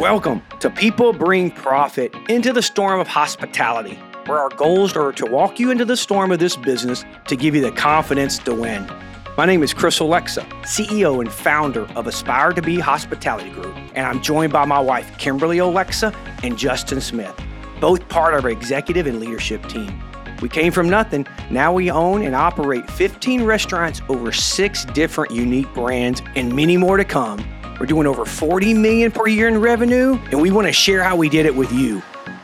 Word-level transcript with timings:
Welcome 0.00 0.40
to 0.60 0.70
People 0.70 1.12
Bring 1.12 1.50
Profit 1.50 2.14
into 2.30 2.54
the 2.54 2.62
Storm 2.62 3.00
of 3.00 3.06
Hospitality, 3.06 3.96
where 4.24 4.38
our 4.38 4.48
goals 4.48 4.96
are 4.96 5.12
to 5.12 5.26
walk 5.26 5.60
you 5.60 5.70
into 5.70 5.84
the 5.84 5.94
storm 5.94 6.32
of 6.32 6.38
this 6.38 6.56
business 6.56 7.04
to 7.26 7.36
give 7.36 7.54
you 7.54 7.60
the 7.60 7.72
confidence 7.72 8.38
to 8.38 8.54
win. 8.54 8.90
My 9.36 9.44
name 9.44 9.62
is 9.62 9.74
Chris 9.74 10.00
Alexa, 10.00 10.40
CEO 10.62 11.20
and 11.20 11.30
founder 11.30 11.82
of 11.96 12.06
Aspire2B 12.06 12.80
Hospitality 12.80 13.50
Group, 13.50 13.76
and 13.94 14.06
I'm 14.06 14.22
joined 14.22 14.54
by 14.54 14.64
my 14.64 14.80
wife, 14.80 15.18
Kimberly 15.18 15.58
Alexa, 15.58 16.14
and 16.42 16.56
Justin 16.56 17.02
Smith, 17.02 17.38
both 17.78 18.08
part 18.08 18.32
of 18.32 18.44
our 18.46 18.50
executive 18.50 19.06
and 19.06 19.20
leadership 19.20 19.68
team. 19.68 20.02
We 20.40 20.48
came 20.48 20.72
from 20.72 20.88
nothing. 20.88 21.26
Now 21.50 21.74
we 21.74 21.90
own 21.90 22.22
and 22.22 22.34
operate 22.34 22.90
15 22.90 23.44
restaurants, 23.44 24.00
over 24.08 24.32
six 24.32 24.86
different 24.86 25.32
unique 25.32 25.70
brands, 25.74 26.22
and 26.36 26.56
many 26.56 26.78
more 26.78 26.96
to 26.96 27.04
come. 27.04 27.44
We're 27.80 27.86
doing 27.86 28.06
over 28.06 28.26
40 28.26 28.74
million 28.74 29.10
per 29.10 29.26
year 29.26 29.48
in 29.48 29.58
revenue, 29.58 30.18
and 30.30 30.42
we 30.42 30.50
want 30.50 30.66
to 30.66 30.72
share 30.72 31.02
how 31.02 31.16
we 31.16 31.30
did 31.30 31.46
it 31.46 31.56
with 31.56 31.72
you. 31.72 32.02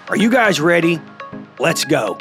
Are 0.09 0.17
you 0.17 0.31
guys 0.31 0.63
ready? 0.63 0.99
Let's 1.59 1.85
go. 1.85 2.17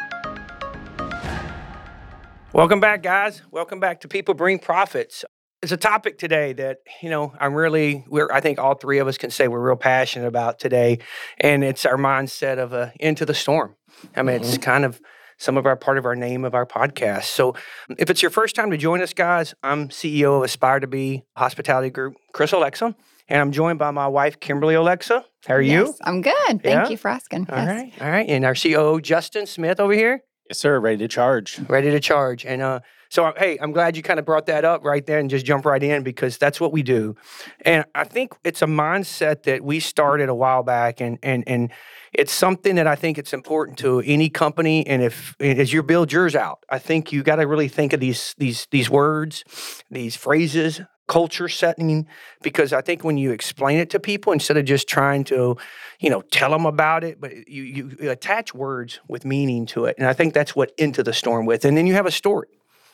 Welcome 2.51 2.81
back, 2.81 3.01
guys. 3.01 3.41
Welcome 3.51 3.79
back 3.79 4.01
to 4.01 4.09
People 4.09 4.33
Bring 4.33 4.59
Profits. 4.59 5.23
It's 5.61 5.71
a 5.71 5.77
topic 5.77 6.17
today 6.17 6.51
that, 6.53 6.79
you 7.01 7.09
know, 7.09 7.33
I'm 7.39 7.53
really, 7.53 8.03
we're, 8.09 8.29
I 8.33 8.41
think 8.41 8.59
all 8.59 8.75
three 8.75 8.99
of 8.99 9.07
us 9.07 9.17
can 9.17 9.31
say 9.31 9.47
we're 9.47 9.65
real 9.65 9.77
passionate 9.77 10.27
about 10.27 10.59
today. 10.59 10.99
And 11.39 11.63
it's 11.63 11.85
our 11.85 11.95
mindset 11.95 12.57
of 12.57 12.73
uh, 12.73 12.89
into 12.99 13.25
the 13.25 13.33
storm. 13.33 13.77
I 14.13 14.23
mean, 14.23 14.35
mm-hmm. 14.35 14.45
it's 14.45 14.57
kind 14.57 14.83
of 14.83 14.99
some 15.37 15.57
of 15.57 15.65
our 15.65 15.75
part 15.75 15.97
of 15.97 16.05
our 16.05 16.15
name 16.15 16.45
of 16.45 16.53
our 16.53 16.65
podcast. 16.65 17.25
So 17.25 17.55
if 17.97 18.09
it's 18.09 18.21
your 18.21 18.31
first 18.31 18.55
time 18.55 18.71
to 18.71 18.77
join 18.77 19.01
us, 19.01 19.13
guys, 19.13 19.53
I'm 19.63 19.89
CEO 19.89 20.43
of 20.43 20.49
Aspire2B 20.49 21.23
Hospitality 21.35 21.89
Group, 21.89 22.15
Chris 22.33 22.51
Alexa, 22.51 22.95
and 23.27 23.41
I'm 23.41 23.51
joined 23.51 23.79
by 23.79 23.91
my 23.91 24.07
wife, 24.07 24.39
Kimberly 24.39 24.75
Alexa. 24.75 25.25
How 25.45 25.55
are 25.55 25.61
yes, 25.61 25.87
you? 25.87 25.93
I'm 26.03 26.21
good. 26.21 26.33
Thank 26.47 26.63
yeah? 26.63 26.89
you 26.89 26.97
for 26.97 27.09
asking. 27.09 27.47
All 27.49 27.57
yes. 27.57 27.67
right, 27.67 27.93
all 28.01 28.09
right. 28.09 28.29
And 28.29 28.45
our 28.45 28.55
COO, 28.55 29.01
Justin 29.01 29.45
Smith 29.45 29.79
over 29.79 29.93
here. 29.93 30.21
Yes, 30.49 30.59
sir. 30.59 30.79
Ready 30.79 30.97
to 30.97 31.07
charge. 31.07 31.59
Ready 31.67 31.89
to 31.89 31.99
charge. 31.99 32.45
And 32.45 32.61
uh, 32.61 32.81
so, 33.15 33.33
hey, 33.37 33.57
I'm 33.61 33.71
glad 33.71 33.95
you 33.95 34.03
kind 34.03 34.19
of 34.19 34.25
brought 34.25 34.47
that 34.47 34.65
up 34.65 34.83
right 34.83 35.05
there 35.05 35.19
and 35.19 35.29
just 35.29 35.45
jump 35.45 35.65
right 35.65 35.81
in 35.81 36.03
because 36.03 36.37
that's 36.37 36.59
what 36.59 36.73
we 36.73 36.83
do. 36.83 37.15
And 37.61 37.85
I 37.95 38.03
think 38.03 38.33
it's 38.43 38.61
a 38.61 38.65
mindset 38.65 39.43
that 39.43 39.63
we 39.63 39.79
started 39.79 40.27
a 40.27 40.35
while 40.35 40.63
back, 40.63 40.99
and 40.99 41.17
and 41.23 41.45
and 41.47 41.71
it's 42.11 42.33
something 42.33 42.75
that 42.75 42.87
I 42.87 42.95
think 42.95 43.17
it's 43.17 43.31
important 43.31 43.77
to 43.77 44.01
any 44.01 44.29
company. 44.29 44.85
And 44.85 45.01
if 45.01 45.33
as 45.39 45.71
you 45.71 45.81
build 45.81 46.11
yours 46.11 46.35
out, 46.35 46.65
I 46.69 46.77
think 46.77 47.13
you 47.13 47.23
got 47.23 47.37
to 47.37 47.47
really 47.47 47.69
think 47.69 47.93
of 47.93 48.01
these 48.01 48.35
these 48.37 48.67
these 48.69 48.89
words, 48.89 49.45
these 49.89 50.17
phrases, 50.17 50.81
culture 51.07 51.47
setting, 51.47 52.07
because 52.43 52.73
I 52.73 52.81
think 52.81 53.05
when 53.05 53.17
you 53.17 53.31
explain 53.31 53.79
it 53.79 53.89
to 53.91 53.99
people 54.01 54.33
instead 54.33 54.57
of 54.57 54.65
just 54.65 54.89
trying 54.89 55.23
to, 55.25 55.55
you 56.01 56.09
know, 56.09 56.19
tell 56.31 56.51
them 56.51 56.65
about 56.65 57.05
it, 57.05 57.21
but 57.21 57.47
you 57.47 57.63
you 57.63 58.11
attach 58.11 58.53
words 58.53 58.99
with 59.07 59.23
meaning 59.23 59.65
to 59.67 59.85
it, 59.85 59.95
and 59.97 60.05
I 60.05 60.11
think 60.11 60.33
that's 60.33 60.53
what 60.53 60.73
into 60.77 61.01
the 61.01 61.13
storm 61.13 61.45
with, 61.45 61.63
and 61.63 61.77
then 61.77 61.87
you 61.87 61.93
have 61.93 62.05
a 62.05 62.11
story 62.11 62.49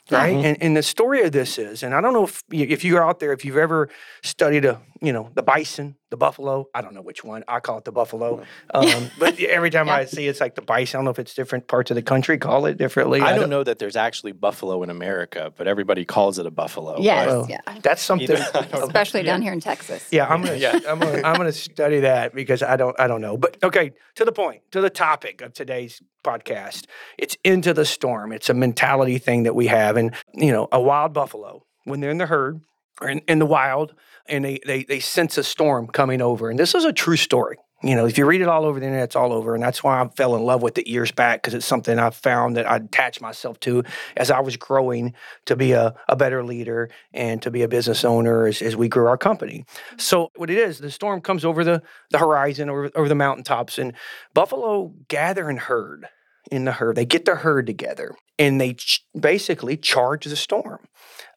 right? 0.09 0.35
Mm-hmm. 0.35 0.45
And, 0.45 0.63
and 0.63 0.77
the 0.77 0.83
story 0.83 1.21
of 1.23 1.31
this 1.31 1.57
is, 1.57 1.83
and 1.83 1.93
I 1.93 2.01
don't 2.01 2.13
know 2.13 2.25
if 2.25 2.43
if 2.51 2.83
you're 2.83 3.03
out 3.03 3.19
there, 3.19 3.33
if 3.33 3.45
you've 3.45 3.57
ever 3.57 3.89
studied 4.23 4.65
a, 4.65 4.81
you 5.01 5.13
know, 5.13 5.29
the 5.33 5.43
bison, 5.43 5.95
the 6.11 6.17
buffalo. 6.17 6.67
I 6.75 6.81
don't 6.81 6.93
know 6.93 7.01
which 7.01 7.23
one. 7.23 7.43
I 7.47 7.59
call 7.61 7.79
it 7.79 7.85
the 7.85 7.91
buffalo. 7.91 8.43
Um, 8.73 9.09
but 9.19 9.39
every 9.39 9.71
time 9.71 9.87
yeah. 9.87 9.95
I 9.95 10.05
see 10.05 10.27
it's 10.27 10.39
like 10.39 10.53
the 10.55 10.61
bison. 10.61 10.97
I 10.97 10.99
don't 10.99 11.05
know 11.05 11.11
if 11.11 11.19
it's 11.19 11.33
different 11.33 11.67
parts 11.67 11.89
of 11.89 11.95
the 11.95 12.03
country 12.03 12.37
call 12.37 12.65
it 12.67 12.77
differently. 12.77 13.21
I, 13.21 13.27
I 13.27 13.29
don't, 13.31 13.41
don't, 13.41 13.49
know 13.49 13.63
that 13.63 13.79
there's 13.79 13.95
actually 13.95 14.33
buffalo 14.33 14.83
in 14.83 14.89
America, 14.89 15.51
but 15.57 15.67
everybody 15.67 16.05
calls 16.05 16.37
it 16.37 16.45
a 16.45 16.51
buffalo. 16.51 16.99
Yes, 16.99 17.27
well, 17.27 17.47
yeah. 17.49 17.61
That's 17.81 18.03
something, 18.03 18.29
especially 18.73 19.23
down 19.23 19.41
here 19.41 19.53
in 19.53 19.61
Texas. 19.61 20.07
Yeah, 20.11 20.27
I'm 20.27 20.43
gonna, 20.43 20.57
yeah. 20.57 20.77
I'm 20.87 20.99
gonna, 20.99 21.21
I'm 21.23 21.35
gonna 21.35 21.51
study 21.51 22.01
that 22.01 22.35
because 22.35 22.61
I 22.61 22.75
don't, 22.75 22.99
I 22.99 23.07
don't 23.07 23.21
know. 23.21 23.37
But 23.37 23.57
okay, 23.63 23.93
to 24.15 24.25
the 24.25 24.33
point, 24.33 24.61
to 24.71 24.81
the 24.81 24.89
topic 24.89 25.41
of 25.41 25.53
today's 25.53 26.01
podcast. 26.23 26.85
It's 27.17 27.35
into 27.43 27.73
the 27.73 27.85
storm. 27.85 28.31
It's 28.31 28.49
a 28.49 28.53
mentality 28.53 29.17
thing 29.17 29.43
that 29.43 29.55
we 29.55 29.67
have, 29.67 29.97
and 29.97 30.13
you 30.33 30.51
know, 30.51 30.67
a 30.71 30.79
wild 30.79 31.13
buffalo 31.13 31.65
when 31.85 31.99
they're 31.99 32.11
in 32.11 32.19
the 32.19 32.27
herd 32.27 32.61
in, 33.01 33.19
in 33.27 33.39
the 33.39 33.45
wild 33.45 33.93
and 34.27 34.45
they, 34.45 34.59
they 34.65 34.83
they 34.83 34.99
sense 34.99 35.37
a 35.37 35.43
storm 35.43 35.87
coming 35.87 36.21
over. 36.21 36.49
And 36.49 36.59
this 36.59 36.75
is 36.75 36.85
a 36.85 36.93
true 36.93 37.17
story. 37.17 37.57
You 37.83 37.95
know, 37.95 38.05
if 38.05 38.15
you 38.15 38.25
read 38.25 38.41
it 38.41 38.47
all 38.47 38.65
over 38.65 38.79
the 38.79 38.85
internet, 38.85 39.05
it's 39.05 39.15
all 39.15 39.33
over. 39.33 39.55
And 39.55 39.63
that's 39.63 39.83
why 39.83 39.99
I 39.99 40.07
fell 40.09 40.35
in 40.35 40.43
love 40.43 40.61
with 40.61 40.77
it 40.77 40.87
years 40.87 41.11
back 41.11 41.41
because 41.41 41.55
it's 41.55 41.65
something 41.65 41.97
I 41.97 42.11
found 42.11 42.55
that 42.55 42.69
I 42.69 42.75
attached 42.75 43.21
myself 43.21 43.59
to 43.61 43.83
as 44.15 44.29
I 44.29 44.39
was 44.39 44.55
growing 44.55 45.15
to 45.47 45.55
be 45.55 45.71
a, 45.71 45.95
a 46.07 46.15
better 46.15 46.43
leader 46.43 46.91
and 47.11 47.41
to 47.41 47.49
be 47.49 47.63
a 47.63 47.67
business 47.67 48.05
owner 48.05 48.45
as, 48.45 48.61
as 48.61 48.75
we 48.75 48.87
grew 48.87 49.07
our 49.07 49.17
company. 49.17 49.65
So, 49.97 50.29
what 50.35 50.51
it 50.51 50.59
is, 50.59 50.77
the 50.77 50.91
storm 50.91 51.21
comes 51.21 51.43
over 51.43 51.63
the, 51.63 51.81
the 52.11 52.19
horizon, 52.19 52.69
over, 52.69 52.91
over 52.95 53.09
the 53.09 53.15
mountaintops, 53.15 53.79
and 53.79 53.93
buffalo 54.35 54.93
gather 55.07 55.49
in 55.49 55.57
herd 55.57 56.07
in 56.51 56.65
the 56.65 56.73
herd. 56.73 56.95
They 56.95 57.05
get 57.05 57.25
the 57.25 57.35
herd 57.35 57.65
together 57.65 58.15
and 58.37 58.61
they 58.61 58.73
ch- 58.73 59.03
basically 59.19 59.75
charge 59.75 60.25
the 60.25 60.35
storm. 60.35 60.79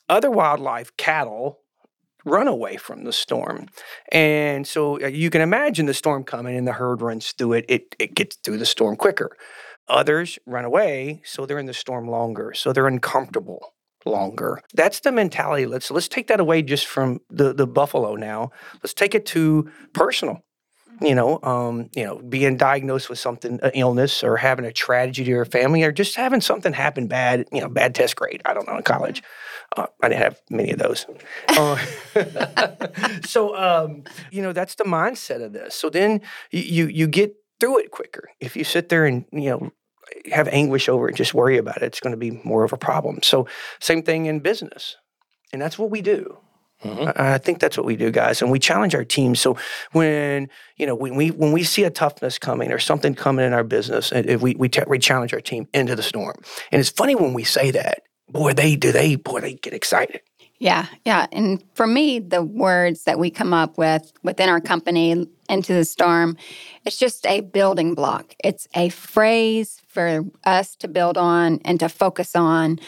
Other 0.08 0.30
wildlife, 0.30 0.96
cattle, 0.96 1.60
run 2.24 2.48
away 2.48 2.76
from 2.76 3.04
the 3.04 3.12
storm. 3.12 3.68
And 4.12 4.66
so 4.66 5.00
uh, 5.02 5.06
you 5.06 5.30
can 5.30 5.40
imagine 5.40 5.86
the 5.86 5.94
storm 5.94 6.24
coming 6.24 6.56
and 6.56 6.66
the 6.66 6.72
herd 6.72 7.02
runs 7.02 7.32
through 7.32 7.54
it. 7.54 7.64
It, 7.68 7.94
it 7.98 8.14
gets 8.14 8.36
through 8.36 8.58
the 8.58 8.66
storm 8.66 8.96
quicker. 8.96 9.36
Others 9.88 10.38
run 10.46 10.64
away, 10.64 11.20
so 11.24 11.44
they're 11.44 11.58
in 11.58 11.66
the 11.66 11.74
storm 11.74 12.08
longer. 12.08 12.54
So 12.54 12.72
they're 12.72 12.86
uncomfortable 12.86 13.74
longer. 14.06 14.60
That's 14.72 15.00
the 15.00 15.12
mentality. 15.12 15.66
Let's 15.66 15.90
let's 15.90 16.08
take 16.08 16.28
that 16.28 16.40
away 16.40 16.62
just 16.62 16.86
from 16.86 17.20
the 17.30 17.52
the 17.52 17.66
buffalo 17.66 18.16
now. 18.16 18.50
Let's 18.82 18.94
take 18.94 19.14
it 19.14 19.26
to 19.26 19.70
personal 19.92 20.42
you 21.00 21.14
know, 21.14 21.40
um, 21.42 21.90
you 21.94 22.04
know, 22.04 22.18
being 22.18 22.56
diagnosed 22.56 23.08
with 23.08 23.18
something, 23.18 23.58
an 23.62 23.70
illness, 23.74 24.22
or 24.22 24.36
having 24.36 24.64
a 24.64 24.72
tragedy 24.72 25.24
to 25.24 25.30
your 25.30 25.44
family, 25.44 25.82
or 25.82 25.92
just 25.92 26.16
having 26.16 26.40
something 26.40 26.72
happen 26.72 27.06
bad, 27.06 27.46
you 27.52 27.60
know, 27.60 27.68
bad 27.68 27.94
test 27.94 28.16
grade. 28.16 28.42
I 28.44 28.54
don't 28.54 28.66
know 28.66 28.76
in 28.76 28.82
college. 28.82 29.22
Uh, 29.76 29.86
I 30.02 30.08
didn't 30.08 30.22
have 30.22 30.40
many 30.50 30.72
of 30.72 30.78
those. 30.78 31.06
Uh, 31.56 31.78
so, 33.24 33.56
um, 33.56 34.02
you 34.32 34.42
know, 34.42 34.52
that's 34.52 34.74
the 34.74 34.84
mindset 34.84 35.42
of 35.44 35.52
this. 35.52 35.74
So 35.74 35.88
then 35.88 36.20
you 36.50 36.86
you 36.86 37.06
get 37.06 37.36
through 37.60 37.78
it 37.78 37.90
quicker 37.90 38.28
if 38.40 38.56
you 38.56 38.64
sit 38.64 38.88
there 38.88 39.06
and 39.06 39.24
you 39.30 39.50
know 39.50 39.70
have 40.32 40.48
anguish 40.48 40.88
over 40.88 41.08
it, 41.08 41.16
just 41.16 41.34
worry 41.34 41.58
about 41.58 41.78
it. 41.78 41.84
It's 41.84 42.00
going 42.00 42.12
to 42.12 42.16
be 42.16 42.40
more 42.44 42.64
of 42.64 42.72
a 42.72 42.76
problem. 42.76 43.20
So, 43.22 43.46
same 43.80 44.02
thing 44.02 44.26
in 44.26 44.40
business, 44.40 44.96
and 45.52 45.60
that's 45.60 45.78
what 45.78 45.90
we 45.90 46.02
do. 46.02 46.38
Mm-hmm. 46.82 47.10
I, 47.16 47.38
think 47.38 47.60
that's 47.60 47.78
what 47.78 47.86
we 47.86 47.96
do, 47.96 48.10
guys, 48.10 48.42
and 48.42 48.50
we 48.50 48.58
challenge 48.58 48.94
our 48.94 49.04
teams. 49.04 49.40
So 49.40 49.56
when 49.92 50.48
you 50.76 50.86
know 50.86 50.94
when 50.94 51.14
we 51.14 51.30
when 51.30 51.52
we 51.52 51.62
see 51.62 51.84
a 51.84 51.90
toughness 51.90 52.38
coming 52.38 52.72
or 52.72 52.78
something 52.78 53.14
coming 53.14 53.46
in 53.46 53.52
our 53.52 53.64
business, 53.64 54.12
and 54.12 54.26
we 54.42 54.54
we, 54.54 54.70
we 54.86 54.98
challenge 54.98 55.32
our 55.32 55.40
team 55.40 55.66
into 55.72 55.96
the 55.96 56.02
storm. 56.02 56.36
And 56.70 56.80
it's 56.80 56.90
funny 56.90 57.14
when 57.14 57.32
we 57.32 57.44
say 57.44 57.70
that, 57.70 58.02
boy, 58.28 58.52
they 58.52 58.76
do 58.76 58.92
they 58.92 59.16
boy 59.16 59.40
they 59.40 59.54
get 59.54 59.74
excited. 59.74 60.20
Yeah, 60.58 60.86
yeah. 61.04 61.26
And 61.32 61.62
for 61.74 61.86
me, 61.86 62.20
the 62.20 62.42
words 62.42 63.04
that 63.04 63.18
we 63.18 63.30
come 63.30 63.52
up 63.52 63.76
with 63.76 64.12
within 64.22 64.48
our 64.48 64.60
company, 64.60 65.28
Into 65.48 65.74
the 65.74 65.84
Storm, 65.84 66.36
it's 66.84 66.96
just 66.96 67.26
a 67.26 67.40
building 67.40 67.94
block. 67.94 68.34
It's 68.42 68.68
a 68.74 68.88
phrase 68.88 69.82
for 69.88 70.24
us 70.44 70.76
to 70.76 70.88
build 70.88 71.18
on 71.18 71.60
and 71.64 71.80
to 71.80 71.88
focus 71.88 72.36
on 72.36 72.78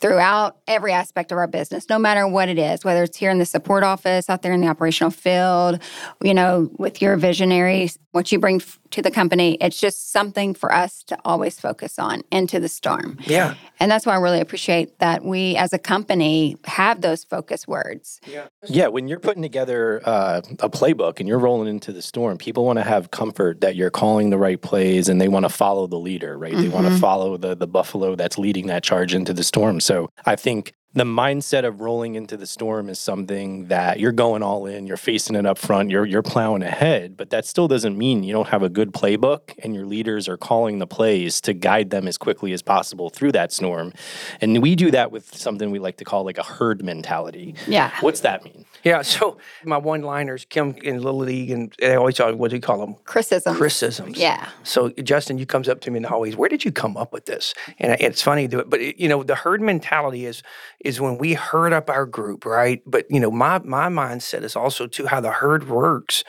throughout 0.00 0.58
every 0.66 0.92
aspect 0.92 1.32
of 1.32 1.38
our 1.38 1.46
business, 1.46 1.88
no 1.88 1.98
matter 1.98 2.26
what 2.26 2.48
it 2.48 2.58
is, 2.58 2.84
whether 2.84 3.02
it's 3.04 3.16
here 3.16 3.30
in 3.30 3.38
the 3.38 3.46
support 3.46 3.82
office, 3.82 4.28
out 4.28 4.42
there 4.42 4.52
in 4.52 4.60
the 4.60 4.68
operational 4.68 5.10
field, 5.10 5.80
you 6.22 6.34
know, 6.34 6.70
with 6.78 7.00
your 7.00 7.16
visionaries, 7.16 7.98
what 8.10 8.30
you 8.30 8.38
bring 8.38 8.60
to 8.90 9.02
the 9.02 9.10
company. 9.10 9.56
It's 9.60 9.80
just 9.80 10.12
something 10.12 10.54
for 10.54 10.72
us 10.72 11.02
to 11.04 11.18
always 11.24 11.58
focus 11.58 11.98
on 11.98 12.22
into 12.30 12.60
the 12.60 12.68
storm. 12.68 13.18
Yeah. 13.26 13.54
And 13.80 13.90
that's 13.90 14.06
why 14.06 14.14
I 14.14 14.18
really 14.18 14.40
appreciate 14.40 15.00
that 15.00 15.24
we 15.24 15.56
as 15.56 15.72
a 15.72 15.78
company 15.78 16.56
have 16.64 17.00
those 17.00 17.24
focus 17.24 17.66
words. 17.66 18.20
Yeah. 18.26 18.46
Yeah. 18.68 18.86
When 18.86 19.08
you're 19.08 19.18
putting 19.18 19.42
together 19.42 20.00
uh, 20.04 20.42
a 20.60 20.70
playbook 20.70 21.18
and 21.18 21.28
you're 21.28 21.40
rolling 21.40 21.68
into 21.68 21.92
the 21.92 22.02
storm, 22.02 22.38
people 22.38 22.64
want 22.64 22.78
to 22.78 22.84
have 22.84 23.10
comfort 23.10 23.62
that 23.62 23.74
you're 23.74 23.90
calling 23.90 24.30
the 24.30 24.38
right 24.38 24.60
plays 24.60 25.08
and 25.08 25.20
they 25.20 25.28
want 25.28 25.44
to 25.44 25.50
follow 25.50 25.88
the 25.88 25.98
leader, 25.98 26.38
right? 26.38 26.52
Mm-hmm. 26.52 26.62
They 26.62 26.68
want 26.68 26.86
to 26.86 26.96
follow 26.98 27.36
the, 27.36 27.56
the 27.56 27.66
buffalo 27.66 28.14
that's 28.14 28.38
leading 28.38 28.68
that 28.68 28.84
charge 28.84 29.12
into 29.12 29.32
the 29.32 29.42
storm. 29.42 29.80
So 29.84 30.08
I 30.24 30.36
think 30.36 30.72
the 30.94 31.04
mindset 31.04 31.66
of 31.66 31.82
rolling 31.82 32.14
into 32.14 32.38
the 32.38 32.46
storm 32.46 32.88
is 32.88 32.98
something 32.98 33.66
that 33.66 34.00
you're 34.00 34.12
going 34.12 34.42
all 34.42 34.64
in, 34.64 34.86
you're 34.86 34.96
facing 34.96 35.36
it 35.36 35.44
up 35.44 35.58
front, 35.58 35.90
you're 35.90 36.06
you're 36.06 36.22
plowing 36.22 36.62
ahead, 36.62 37.18
but 37.18 37.28
that 37.30 37.44
still 37.44 37.68
doesn't 37.68 37.98
mean 37.98 38.22
you 38.22 38.32
don't 38.32 38.48
have 38.48 38.62
a 38.62 38.70
good 38.70 38.92
playbook 38.92 39.52
and 39.62 39.74
your 39.74 39.84
leaders 39.84 40.26
are 40.26 40.38
calling 40.38 40.78
the 40.78 40.86
plays 40.86 41.38
to 41.42 41.52
guide 41.52 41.90
them 41.90 42.08
as 42.08 42.16
quickly 42.16 42.54
as 42.54 42.62
possible 42.62 43.10
through 43.10 43.32
that 43.32 43.52
storm. 43.52 43.92
And 44.40 44.62
we 44.62 44.74
do 44.74 44.90
that 44.92 45.12
with 45.12 45.34
something 45.34 45.70
we 45.70 45.80
like 45.80 45.98
to 45.98 46.04
call 46.04 46.24
like 46.24 46.38
a 46.38 46.44
herd 46.44 46.82
mentality. 46.82 47.54
Yeah. 47.66 47.90
What's 48.00 48.20
that 48.20 48.42
mean? 48.42 48.64
Yeah, 48.84 49.02
so 49.02 49.38
my 49.64 49.78
one-liners, 49.78 50.44
Kim 50.44 50.74
in 50.82 51.02
Little 51.02 51.20
League, 51.20 51.50
and 51.50 51.74
they 51.78 51.94
always 51.94 52.16
talk, 52.16 52.36
what 52.36 52.50
do 52.50 52.56
you 52.56 52.62
call 52.62 52.78
them? 52.78 52.96
Criticisms. 53.04 53.56
Criticisms. 53.56 54.18
Yeah. 54.18 54.48
So 54.62 54.90
Justin, 54.90 55.38
you 55.38 55.46
comes 55.46 55.68
up 55.68 55.80
to 55.82 55.90
me 55.90 55.98
in 55.98 56.02
the 56.02 56.08
hallways. 56.08 56.36
Where 56.36 56.48
did 56.48 56.64
you 56.64 56.72
come 56.72 56.96
up 56.96 57.12
with 57.12 57.26
this? 57.26 57.54
And 57.78 57.96
it's 58.00 58.22
funny, 58.22 58.46
but 58.46 58.98
you 58.98 59.08
know, 59.08 59.22
the 59.22 59.34
herd 59.34 59.60
mentality 59.60 60.26
is 60.26 60.42
is 60.84 61.00
when 61.00 61.18
we 61.18 61.34
herd 61.34 61.72
up 61.72 61.88
our 61.90 62.06
group, 62.06 62.44
right? 62.44 62.82
But 62.86 63.06
you 63.10 63.20
know, 63.20 63.30
my 63.30 63.58
my 63.60 63.88
mindset 63.88 64.42
is 64.42 64.54
also 64.54 64.86
to 64.86 65.06
how 65.06 65.20
the 65.20 65.32
herd 65.32 65.68
works 65.68 66.22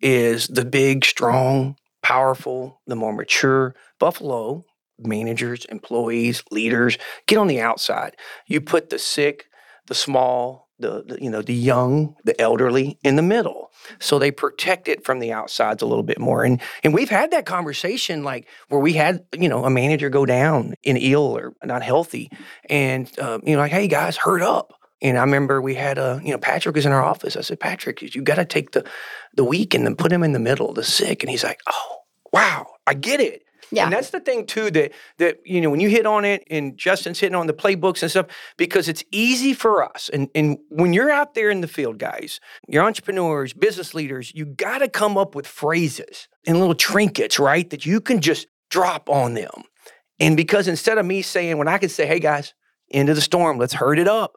is 0.00 0.48
the 0.48 0.64
big, 0.64 1.04
strong, 1.04 1.76
powerful, 2.02 2.80
the 2.86 2.96
more 2.96 3.12
mature 3.12 3.74
Buffalo 3.98 4.64
managers, 4.98 5.64
employees, 5.66 6.42
leaders 6.50 6.98
get 7.26 7.38
on 7.38 7.46
the 7.46 7.60
outside. 7.60 8.16
You 8.46 8.60
put 8.60 8.90
the 8.90 8.98
sick, 8.98 9.46
the 9.86 9.94
small, 9.94 10.61
the, 10.82 11.04
the, 11.06 11.22
you 11.22 11.30
know 11.30 11.42
the 11.42 11.54
young, 11.54 12.14
the 12.24 12.38
elderly 12.40 12.98
in 13.02 13.16
the 13.16 13.22
middle, 13.22 13.70
so 13.98 14.18
they 14.18 14.30
protect 14.30 14.88
it 14.88 15.04
from 15.04 15.18
the 15.18 15.32
outsides 15.32 15.82
a 15.82 15.86
little 15.86 16.02
bit 16.02 16.18
more. 16.18 16.44
And 16.44 16.60
and 16.84 16.92
we've 16.92 17.08
had 17.08 17.30
that 17.30 17.46
conversation 17.46 18.22
like 18.22 18.46
where 18.68 18.80
we 18.80 18.92
had 18.92 19.24
you 19.38 19.48
know 19.48 19.64
a 19.64 19.70
manager 19.70 20.10
go 20.10 20.26
down 20.26 20.74
in 20.82 20.96
ill 20.96 21.36
or 21.36 21.54
not 21.64 21.82
healthy, 21.82 22.30
and 22.68 23.10
uh, 23.18 23.38
you 23.42 23.54
know 23.54 23.62
like 23.62 23.72
hey 23.72 23.88
guys, 23.88 24.16
hurt 24.16 24.42
up. 24.42 24.74
And 25.00 25.18
I 25.18 25.22
remember 25.22 25.60
we 25.60 25.74
had 25.74 25.98
a, 25.98 26.20
you 26.22 26.30
know, 26.30 26.38
Patrick 26.38 26.76
was 26.76 26.86
in 26.86 26.92
our 26.92 27.02
office. 27.02 27.36
I 27.36 27.40
said, 27.40 27.58
Patrick, 27.58 28.14
you 28.14 28.22
got 28.22 28.36
to 28.36 28.44
take 28.44 28.70
the, 28.70 28.88
the 29.34 29.42
weak 29.42 29.74
and 29.74 29.84
then 29.84 29.96
put 29.96 30.12
him 30.12 30.22
in 30.22 30.30
the 30.30 30.38
middle, 30.38 30.72
the 30.72 30.84
sick. 30.84 31.24
And 31.24 31.30
he's 31.30 31.42
like, 31.42 31.58
oh, 31.68 31.96
wow, 32.32 32.68
I 32.86 32.94
get 32.94 33.20
it. 33.20 33.42
Yeah. 33.72 33.84
And 33.84 33.92
that's 33.92 34.10
the 34.10 34.20
thing 34.20 34.44
too 34.44 34.70
that 34.72 34.92
that 35.18 35.38
you 35.44 35.60
know 35.60 35.70
when 35.70 35.80
you 35.80 35.88
hit 35.88 36.04
on 36.04 36.26
it 36.26 36.44
and 36.50 36.76
Justin's 36.76 37.18
hitting 37.18 37.34
on 37.34 37.46
the 37.46 37.54
playbooks 37.54 38.02
and 38.02 38.10
stuff 38.10 38.26
because 38.58 38.86
it's 38.86 39.02
easy 39.10 39.54
for 39.54 39.82
us 39.82 40.10
and 40.12 40.28
and 40.34 40.58
when 40.68 40.92
you're 40.92 41.10
out 41.10 41.34
there 41.34 41.50
in 41.50 41.62
the 41.62 41.68
field 41.68 41.98
guys, 41.98 42.38
you're 42.68 42.84
entrepreneurs, 42.84 43.54
business 43.54 43.94
leaders, 43.94 44.30
you 44.34 44.44
got 44.44 44.78
to 44.78 44.88
come 44.88 45.16
up 45.16 45.34
with 45.34 45.46
phrases 45.46 46.28
and 46.46 46.60
little 46.60 46.74
trinkets, 46.74 47.38
right? 47.38 47.70
That 47.70 47.86
you 47.86 48.00
can 48.00 48.20
just 48.20 48.46
drop 48.70 49.08
on 49.08 49.34
them. 49.34 49.64
And 50.20 50.36
because 50.36 50.68
instead 50.68 50.98
of 50.98 51.06
me 51.06 51.22
saying 51.22 51.56
when 51.56 51.68
I 51.68 51.78
can 51.78 51.88
say, 51.88 52.06
"Hey 52.06 52.20
guys, 52.20 52.52
into 52.90 53.14
the 53.14 53.22
storm, 53.22 53.58
let's 53.58 53.74
herd 53.74 53.98
it 53.98 54.08
up." 54.08 54.36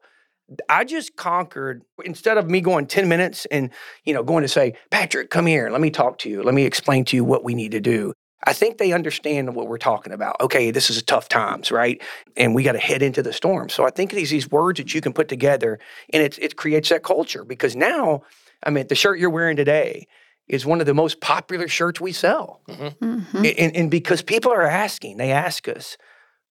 I 0.70 0.86
just 0.86 1.18
conquered 1.18 1.84
instead 2.06 2.38
of 2.38 2.50
me 2.50 2.62
going 2.62 2.86
10 2.86 3.10
minutes 3.10 3.46
and 3.48 3.70
you 4.06 4.14
know 4.14 4.24
going 4.24 4.44
to 4.44 4.48
say, 4.48 4.76
"Patrick, 4.92 5.30
come 5.30 5.46
here, 5.46 5.70
let 5.70 5.82
me 5.82 5.90
talk 5.90 6.20
to 6.20 6.30
you. 6.30 6.42
Let 6.42 6.54
me 6.54 6.64
explain 6.64 7.04
to 7.06 7.18
you 7.18 7.26
what 7.26 7.44
we 7.44 7.54
need 7.54 7.72
to 7.72 7.82
do." 7.82 8.14
I 8.44 8.54
think 8.54 8.78
they 8.78 8.92
understand 8.92 9.56
what 9.56 9.68
we're 9.68 9.78
talking 9.78 10.14
about. 10.14 10.36
Okay, 10.42 10.70
this 10.72 10.90
is 10.90 10.98
a 10.98 11.02
tough 11.04 11.30
times, 11.30 11.72
right? 11.72 12.02
And 12.38 12.54
we 12.54 12.64
got 12.64 12.74
to 12.74 12.80
head 12.80 13.02
into 13.02 13.24
the 13.24 13.34
storm. 13.34 13.70
So 13.70 13.86
I 13.86 13.90
think 13.90 14.12
these 14.12 14.30
these 14.30 14.52
words 14.52 14.78
that 14.78 14.94
you 14.94 15.02
can 15.02 15.14
put 15.14 15.28
together, 15.28 15.80
and 16.14 16.22
it 16.22 16.38
it 16.40 16.56
creates 16.56 16.90
that 16.90 17.04
culture 17.04 17.44
because 17.44 17.76
now, 17.76 18.22
I 18.64 18.70
mean, 18.70 18.88
the 18.88 18.96
shirt 18.96 19.20
you're 19.20 19.30
wearing 19.30 19.56
today 19.56 20.08
is 20.48 20.66
one 20.66 20.80
of 20.80 20.86
the 20.86 20.94
most 20.94 21.22
popular 21.22 21.68
shirts 21.68 22.00
we 22.00 22.12
sell, 22.12 22.62
Mm-hmm. 22.68 23.38
and, 23.58 23.76
and 23.76 23.90
because 23.90 24.22
people 24.22 24.52
are 24.52 24.62
asking, 24.62 25.18
they 25.18 25.32
ask 25.32 25.68
us. 25.68 25.98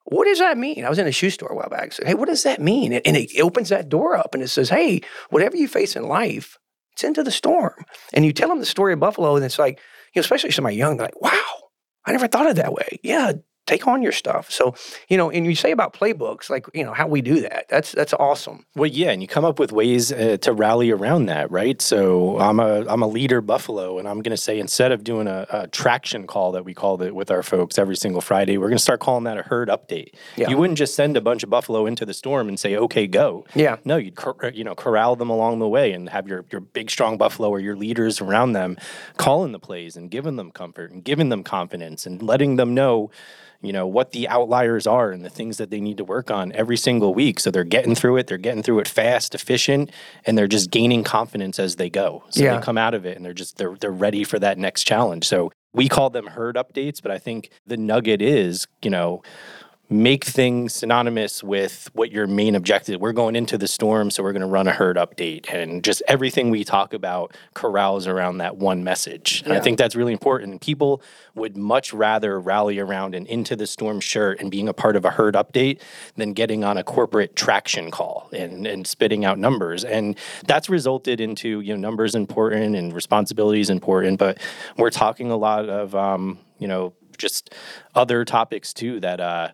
What 0.06 0.26
does 0.26 0.38
that 0.40 0.58
mean? 0.58 0.84
I 0.84 0.90
was 0.90 0.98
in 0.98 1.06
a 1.06 1.12
shoe 1.12 1.30
store 1.30 1.48
a 1.50 1.56
while 1.56 1.70
back. 1.70 1.84
I 1.84 1.88
said, 1.88 2.06
"Hey, 2.06 2.14
what 2.14 2.28
does 2.28 2.42
that 2.42 2.60
mean?" 2.60 2.92
And 2.92 3.16
it 3.16 3.40
opens 3.40 3.70
that 3.70 3.88
door 3.88 4.16
up, 4.16 4.34
and 4.34 4.42
it 4.42 4.48
says, 4.48 4.68
"Hey, 4.68 5.00
whatever 5.30 5.56
you 5.56 5.66
face 5.66 5.96
in 5.96 6.02
life, 6.08 6.58
it's 6.92 7.04
into 7.04 7.22
the 7.22 7.30
storm." 7.30 7.86
And 8.12 8.22
you 8.24 8.32
tell 8.34 8.50
them 8.50 8.58
the 8.58 8.66
story 8.66 8.92
of 8.92 9.00
Buffalo, 9.00 9.34
and 9.36 9.44
it's 9.44 9.58
like, 9.58 9.78
you 10.14 10.18
know, 10.18 10.20
especially 10.20 10.50
somebody 10.50 10.76
young, 10.76 10.98
they're 10.98 11.06
like, 11.06 11.22
"Wow, 11.22 11.63
I 12.06 12.12
never 12.12 12.28
thought 12.28 12.48
of 12.48 12.56
that 12.56 12.72
way. 12.72 13.00
Yeah, 13.02 13.32
take 13.66 13.86
on 13.86 14.02
your 14.02 14.12
stuff. 14.12 14.50
So, 14.50 14.74
you 15.08 15.16
know, 15.16 15.30
and 15.30 15.46
you 15.46 15.54
say 15.54 15.70
about 15.70 15.94
playbooks, 15.94 16.50
like, 16.50 16.66
you 16.74 16.84
know, 16.84 16.92
how 16.92 17.06
we 17.06 17.22
do 17.22 17.40
that. 17.40 17.66
That's 17.68 17.92
that's 17.92 18.12
awesome. 18.14 18.64
Well, 18.74 18.90
yeah, 18.90 19.10
and 19.10 19.22
you 19.22 19.28
come 19.28 19.44
up 19.44 19.58
with 19.58 19.72
ways 19.72 20.12
uh, 20.12 20.36
to 20.42 20.52
rally 20.52 20.90
around 20.90 21.26
that, 21.26 21.50
right? 21.50 21.80
So 21.80 22.38
I'm 22.38 22.60
a 22.60 22.84
I'm 22.86 23.02
a 23.02 23.06
leader 23.06 23.40
Buffalo, 23.40 23.98
and 23.98 24.08
I'm 24.08 24.20
going 24.20 24.36
to 24.36 24.36
say 24.36 24.58
instead 24.58 24.92
of 24.92 25.04
doing 25.04 25.26
a, 25.26 25.46
a 25.50 25.68
traction 25.68 26.26
call 26.26 26.52
that 26.52 26.64
we 26.64 26.74
called 26.74 27.02
it 27.02 27.14
with 27.14 27.30
our 27.30 27.42
folks 27.42 27.78
every 27.78 27.96
single 27.96 28.20
Friday, 28.20 28.58
we're 28.58 28.68
going 28.68 28.78
to 28.78 28.82
start 28.82 29.00
calling 29.00 29.24
that 29.24 29.38
a 29.38 29.42
herd 29.42 29.68
update. 29.68 30.14
Yeah. 30.36 30.50
You 30.50 30.56
wouldn't 30.56 30.78
just 30.78 30.94
send 30.94 31.16
a 31.16 31.20
bunch 31.20 31.42
of 31.42 31.50
Buffalo 31.50 31.86
into 31.86 32.04
the 32.04 32.14
storm 32.14 32.48
and 32.48 32.58
say, 32.58 32.76
"Okay, 32.76 33.06
go." 33.06 33.44
Yeah. 33.54 33.76
No, 33.84 33.96
you'd 33.96 34.16
cor- 34.16 34.52
you 34.52 34.64
know 34.64 34.74
corral 34.74 35.16
them 35.16 35.30
along 35.30 35.58
the 35.58 35.68
way 35.68 35.92
and 35.92 36.08
have 36.10 36.28
your 36.28 36.44
your 36.50 36.60
big 36.60 36.90
strong 36.90 37.16
Buffalo 37.16 37.48
or 37.48 37.60
your 37.60 37.76
leaders 37.76 38.20
around 38.20 38.52
them 38.52 38.76
calling 39.16 39.52
the 39.52 39.58
plays 39.58 39.96
and 39.96 40.10
giving 40.10 40.36
them 40.36 40.50
comfort 40.50 40.90
and 40.90 41.02
giving 41.02 41.28
them 41.28 41.42
confidence 41.42 42.06
and 42.06 42.22
letting 42.22 42.56
them 42.56 42.74
know 42.74 43.10
you 43.64 43.72
know 43.72 43.86
what 43.86 44.12
the 44.12 44.28
outliers 44.28 44.86
are 44.86 45.10
and 45.10 45.24
the 45.24 45.30
things 45.30 45.56
that 45.56 45.70
they 45.70 45.80
need 45.80 45.96
to 45.96 46.04
work 46.04 46.30
on 46.30 46.52
every 46.52 46.76
single 46.76 47.14
week. 47.14 47.40
So 47.40 47.50
they're 47.50 47.64
getting 47.64 47.94
through 47.94 48.16
it 48.18 48.26
they're 48.26 48.38
getting 48.38 48.62
through 48.62 48.80
it 48.80 48.88
fast 48.88 49.34
efficient 49.34 49.90
and 50.26 50.36
they're 50.36 50.46
just 50.48 50.70
gaining 50.70 51.02
confidence 51.04 51.58
as 51.58 51.76
they 51.76 51.90
go. 51.90 52.24
So 52.30 52.44
Yeah. 52.44 52.56
they 52.56 52.62
come 52.62 52.78
out 52.78 52.94
of 52.94 53.04
it 53.06 53.16
and 53.16 53.24
they're 53.24 53.32
just 53.32 53.56
they're 53.56 53.76
they're 53.80 53.90
ready 53.90 54.24
for 54.24 54.38
that 54.38 54.58
next 54.58 54.84
challenge. 54.84 55.26
So 55.26 55.50
we 55.72 55.88
call 55.88 56.08
them 56.08 56.28
herd 56.28 56.54
updates 56.54 57.02
but 57.02 57.10
i 57.10 57.18
think 57.18 57.50
the 57.66 57.76
nugget 57.76 58.22
is 58.22 58.64
you 58.82 58.90
know 58.90 59.22
make 59.94 60.24
things 60.24 60.74
synonymous 60.74 61.42
with 61.44 61.88
what 61.92 62.10
your 62.10 62.26
main 62.26 62.56
objective 62.56 63.00
we're 63.00 63.12
going 63.12 63.36
into 63.36 63.56
the 63.56 63.68
storm 63.68 64.10
so 64.10 64.24
we're 64.24 64.32
going 64.32 64.42
to 64.42 64.46
run 64.46 64.66
a 64.66 64.72
herd 64.72 64.96
update 64.96 65.48
and 65.52 65.84
just 65.84 66.02
everything 66.08 66.50
we 66.50 66.64
talk 66.64 66.92
about 66.92 67.32
corrals 67.54 68.08
around 68.08 68.38
that 68.38 68.56
one 68.56 68.82
message. 68.82 69.42
And 69.44 69.52
i 69.52 69.60
think 69.60 69.78
that's 69.78 69.94
really 69.94 70.12
important. 70.12 70.60
People 70.60 71.00
would 71.36 71.56
much 71.56 71.92
rather 71.92 72.40
rally 72.40 72.80
around 72.80 73.14
an 73.14 73.24
into 73.26 73.54
the 73.54 73.68
storm 73.68 74.00
shirt 74.00 74.40
and 74.40 74.50
being 74.50 74.68
a 74.68 74.72
part 74.74 74.96
of 74.96 75.04
a 75.04 75.10
herd 75.10 75.34
update 75.34 75.80
than 76.16 76.32
getting 76.32 76.64
on 76.64 76.76
a 76.76 76.82
corporate 76.82 77.36
traction 77.36 77.92
call 77.92 78.28
and, 78.32 78.66
and 78.66 78.88
spitting 78.88 79.24
out 79.24 79.38
numbers. 79.38 79.84
And 79.84 80.16
that's 80.46 80.68
resulted 80.68 81.20
into 81.20 81.60
you 81.60 81.72
know 81.72 81.80
numbers 81.80 82.16
important 82.16 82.74
and 82.74 82.92
responsibilities 82.92 83.70
important 83.70 84.18
but 84.18 84.38
we're 84.76 84.90
talking 84.90 85.30
a 85.30 85.36
lot 85.36 85.68
of 85.68 85.94
um, 85.94 86.38
you 86.58 86.66
know 86.66 86.92
just 87.16 87.54
other 87.94 88.24
topics 88.24 88.72
too 88.72 89.00
that 89.00 89.20
uh, 89.20 89.48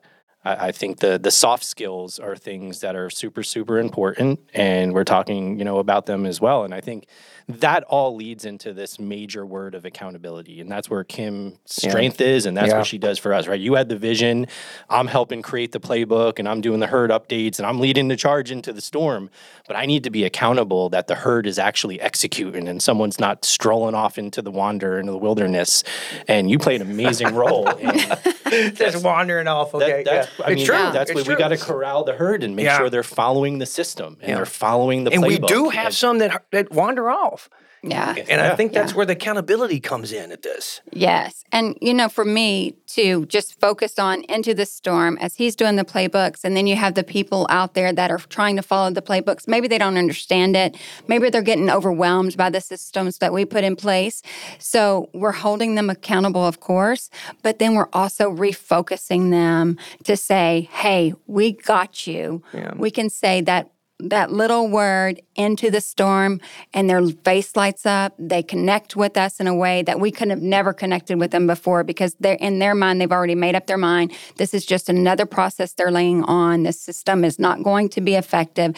I, 0.44 0.68
I 0.68 0.72
think 0.72 0.98
the 1.00 1.18
the 1.18 1.30
soft 1.30 1.64
skills 1.64 2.18
are 2.18 2.36
things 2.36 2.80
that 2.80 2.96
are 2.96 3.10
super 3.10 3.42
super 3.42 3.78
important, 3.78 4.40
and 4.54 4.92
we're 4.94 5.04
talking 5.04 5.58
you 5.58 5.64
know 5.64 5.78
about 5.78 6.06
them 6.06 6.26
as 6.26 6.40
well. 6.40 6.64
And 6.64 6.74
I 6.74 6.80
think 6.80 7.06
that 7.48 7.82
all 7.84 8.14
leads 8.14 8.44
into 8.44 8.72
this 8.72 9.00
major 9.00 9.44
word 9.44 9.74
of 9.74 9.84
accountability, 9.84 10.60
and 10.60 10.70
that's 10.70 10.88
where 10.88 11.02
Kim's 11.02 11.58
strength 11.66 12.20
is, 12.20 12.46
and 12.46 12.56
that's 12.56 12.68
Yeah. 12.68 12.78
what 12.78 12.86
she 12.86 12.96
does 12.98 13.18
for 13.18 13.34
us, 13.34 13.48
right? 13.48 13.58
You 13.58 13.74
had 13.74 13.88
the 13.88 13.96
vision, 13.96 14.46
I'm 14.88 15.08
helping 15.08 15.42
create 15.42 15.72
the 15.72 15.80
playbook, 15.80 16.38
and 16.38 16.48
I'm 16.48 16.60
doing 16.60 16.78
the 16.78 16.86
herd 16.86 17.10
updates, 17.10 17.58
and 17.58 17.66
I'm 17.66 17.80
leading 17.80 18.06
the 18.06 18.14
charge 18.16 18.52
into 18.52 18.72
the 18.72 18.80
storm. 18.80 19.30
But 19.66 19.74
I 19.76 19.84
need 19.86 20.04
to 20.04 20.10
be 20.10 20.22
accountable 20.24 20.90
that 20.90 21.08
the 21.08 21.16
herd 21.16 21.44
is 21.46 21.58
actually 21.58 22.00
executing, 22.00 22.68
and 22.68 22.80
someone's 22.80 23.18
not 23.18 23.44
strolling 23.44 23.96
off 23.96 24.16
into 24.16 24.42
the 24.42 24.50
wander 24.52 25.00
into 25.00 25.10
the 25.10 25.18
wilderness. 25.18 25.82
And 26.28 26.48
you 26.50 26.58
play 26.58 26.76
an 26.76 26.82
amazing 26.82 27.34
role. 27.34 27.66
And 27.68 28.00
Just 28.76 29.04
wandering 29.04 29.48
off. 29.48 29.72
that- 29.72 29.82
Okay. 29.82 30.02
that's, 30.04 30.28
yeah. 30.28 30.29
I 30.44 30.50
it's 30.52 30.56
mean, 30.58 30.66
true. 30.66 30.76
that's 30.76 31.10
it's 31.10 31.14
what 31.14 31.26
we 31.26 31.34
true. 31.34 31.36
got 31.38 31.48
to 31.48 31.56
corral 31.56 32.04
the 32.04 32.14
herd 32.14 32.42
and 32.42 32.54
make 32.56 32.64
Yeah. 32.66 32.78
sure 32.78 32.90
they're 32.90 33.02
following 33.02 33.58
the 33.58 33.66
system 33.66 34.16
and 34.20 34.28
Yeah. 34.30 34.36
they're 34.36 34.46
following 34.46 35.04
the 35.04 35.12
And 35.12 35.22
we 35.22 35.38
do 35.38 35.68
have 35.70 35.86
And- 35.86 35.94
some 35.94 36.18
that 36.18 36.44
that 36.52 36.70
wander 36.72 37.10
off. 37.10 37.48
Yeah. 37.82 38.14
And 38.28 38.40
I 38.40 38.54
think 38.56 38.72
that's 38.72 38.92
Yeah. 38.92 38.96
where 38.96 39.06
the 39.06 39.14
accountability 39.14 39.80
comes 39.80 40.12
in 40.12 40.32
at 40.32 40.42
this. 40.42 40.80
Yes. 40.92 41.44
And, 41.50 41.78
you 41.80 41.94
know, 41.94 42.08
for 42.08 42.24
me 42.24 42.74
to 42.88 43.24
just 43.26 43.58
focus 43.58 43.98
on 43.98 44.22
Into 44.24 44.52
the 44.52 44.66
Storm 44.66 45.16
as 45.20 45.36
he's 45.36 45.56
doing 45.56 45.76
the 45.76 45.84
playbooks, 45.84 46.40
and 46.44 46.56
then 46.56 46.66
you 46.66 46.76
have 46.76 46.94
the 46.94 47.04
people 47.04 47.46
out 47.48 47.74
there 47.74 47.92
that 47.92 48.10
are 48.10 48.18
trying 48.18 48.56
to 48.56 48.62
follow 48.62 48.90
the 48.90 49.00
playbooks. 49.00 49.48
Maybe 49.48 49.66
they 49.66 49.78
don't 49.78 49.96
understand 49.96 50.56
it. 50.56 50.76
Maybe 51.08 51.30
they're 51.30 51.40
getting 51.42 51.70
overwhelmed 51.70 52.36
by 52.36 52.50
the 52.50 52.60
systems 52.60 53.18
that 53.18 53.32
we 53.32 53.44
put 53.46 53.64
in 53.64 53.76
place. 53.76 54.22
So 54.58 55.08
we're 55.14 55.32
holding 55.32 55.74
them 55.74 55.88
accountable, 55.88 56.44
of 56.46 56.60
course, 56.60 57.08
but 57.42 57.58
then 57.58 57.74
we're 57.74 57.88
also 57.92 58.30
refocusing 58.30 59.30
them 59.30 59.78
to 60.04 60.16
say, 60.16 60.68
hey, 60.72 61.14
we 61.26 61.52
got 61.52 62.06
you. 62.06 62.42
Yeah. 62.52 62.72
We 62.76 62.90
can 62.90 63.08
say 63.08 63.40
that 63.42 63.70
that 64.08 64.32
little 64.32 64.68
word 64.68 65.20
into 65.36 65.70
the 65.70 65.80
storm 65.80 66.40
and 66.72 66.88
their 66.88 67.06
face 67.06 67.56
lights 67.56 67.86
up. 67.86 68.14
They 68.18 68.42
connect 68.42 68.96
with 68.96 69.16
us 69.16 69.40
in 69.40 69.46
a 69.46 69.54
way 69.54 69.82
that 69.82 70.00
we 70.00 70.10
could 70.10 70.30
have 70.30 70.42
never 70.42 70.72
connected 70.72 71.18
with 71.18 71.30
them 71.30 71.46
before 71.46 71.84
because 71.84 72.14
they're 72.20 72.34
in 72.34 72.58
their 72.58 72.74
mind 72.74 73.00
they've 73.00 73.12
already 73.12 73.34
made 73.34 73.54
up 73.54 73.66
their 73.66 73.78
mind. 73.78 74.12
This 74.36 74.54
is 74.54 74.64
just 74.64 74.88
another 74.88 75.26
process 75.26 75.72
they're 75.72 75.90
laying 75.90 76.24
on. 76.24 76.62
This 76.62 76.80
system 76.80 77.24
is 77.24 77.38
not 77.38 77.62
going 77.62 77.88
to 77.90 78.00
be 78.00 78.14
effective 78.14 78.74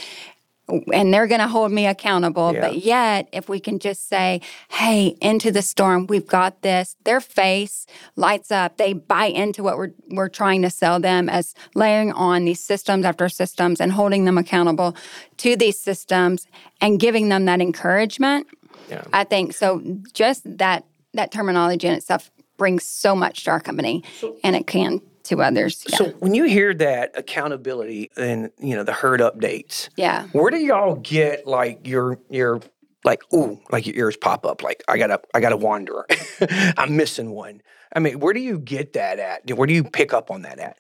and 0.69 1.13
they're 1.13 1.27
going 1.27 1.41
to 1.41 1.49
hold 1.49 1.73
me 1.73 1.87
accountable. 1.87 2.55
Yeah. 2.55 2.61
But 2.61 2.79
yet, 2.79 3.29
if 3.33 3.49
we 3.49 3.61
can 3.61 3.79
just 3.79 4.09
say, 4.09 4.41
hey, 4.71 5.17
into 5.21 5.51
the 5.51 5.63
storm, 5.63 6.07
we've 6.07 6.27
got 6.27 6.63
this, 6.63 6.97
their 7.05 7.21
face 7.21 7.87
lights 8.17 8.51
up. 8.51 8.77
They 8.77 8.93
buy 8.93 9.27
into 9.27 9.63
what 9.63 9.77
we're, 9.77 9.93
we're 10.11 10.29
trying 10.29 10.63
to 10.63 10.71
sell 10.71 11.01
them 11.01 11.29
as 11.29 11.55
layering 11.75 12.13
on 12.13 12.45
these 12.45 12.61
systems 12.61 13.05
after 13.05 13.29
systems 13.29 13.81
and 13.81 13.93
holding 13.93 14.25
them 14.25 14.39
accountable 14.39 14.97
to 15.39 15.57
these 15.57 15.79
systems 15.79 16.47
and 16.81 17.01
giving 17.01 17.29
them 17.29 17.45
that 17.47 17.61
encouragement. 17.61 18.47
Yeah. 18.89 19.05
I 19.13 19.25
think 19.25 19.55
so. 19.55 19.83
Just 20.13 20.59
that 20.59 20.85
that 21.15 21.31
terminology 21.31 21.87
in 21.87 21.95
itself 21.95 22.31
brings 22.57 22.85
so 22.85 23.15
much 23.15 23.45
to 23.45 23.51
our 23.51 23.61
company, 23.61 24.03
and 24.43 24.57
it 24.57 24.67
can 24.67 25.01
to 25.37 25.43
others. 25.43 25.85
Yeah. 25.89 25.97
So 25.97 26.05
when 26.21 26.35
you 26.35 26.45
hear 26.45 26.73
that 26.75 27.13
accountability 27.17 28.11
and 28.17 28.51
you 28.59 28.75
know 28.77 28.85
the 28.85 28.93
herd 28.93 29.21
updates, 29.21 29.89
yeah. 29.97 30.27
where 30.33 30.51
do 30.51 30.59
y'all 30.59 30.97
get 30.97 31.47
like 31.47 31.87
your 31.87 32.19
your 32.31 32.61
like 33.05 33.23
ooh 33.35 33.61
like 33.71 33.87
your 33.87 33.97
ears 33.97 34.17
pop 34.17 34.47
up 34.47 34.63
like 34.63 34.83
I 34.89 34.97
gotta 34.99 35.21
I 35.35 35.41
gotta 35.41 35.57
wander 35.57 36.07
I'm 36.77 36.97
missing 36.97 37.31
one. 37.31 37.63
I 37.95 37.99
mean, 37.99 38.21
where 38.21 38.33
do 38.33 38.41
you 38.41 38.59
get 38.59 38.95
that 38.95 39.19
at? 39.19 39.51
Where 39.57 39.67
do 39.67 39.75
you 39.75 39.85
pick 39.85 40.15
up 40.15 40.31
on 40.31 40.43
that 40.43 40.59
at? 40.59 40.77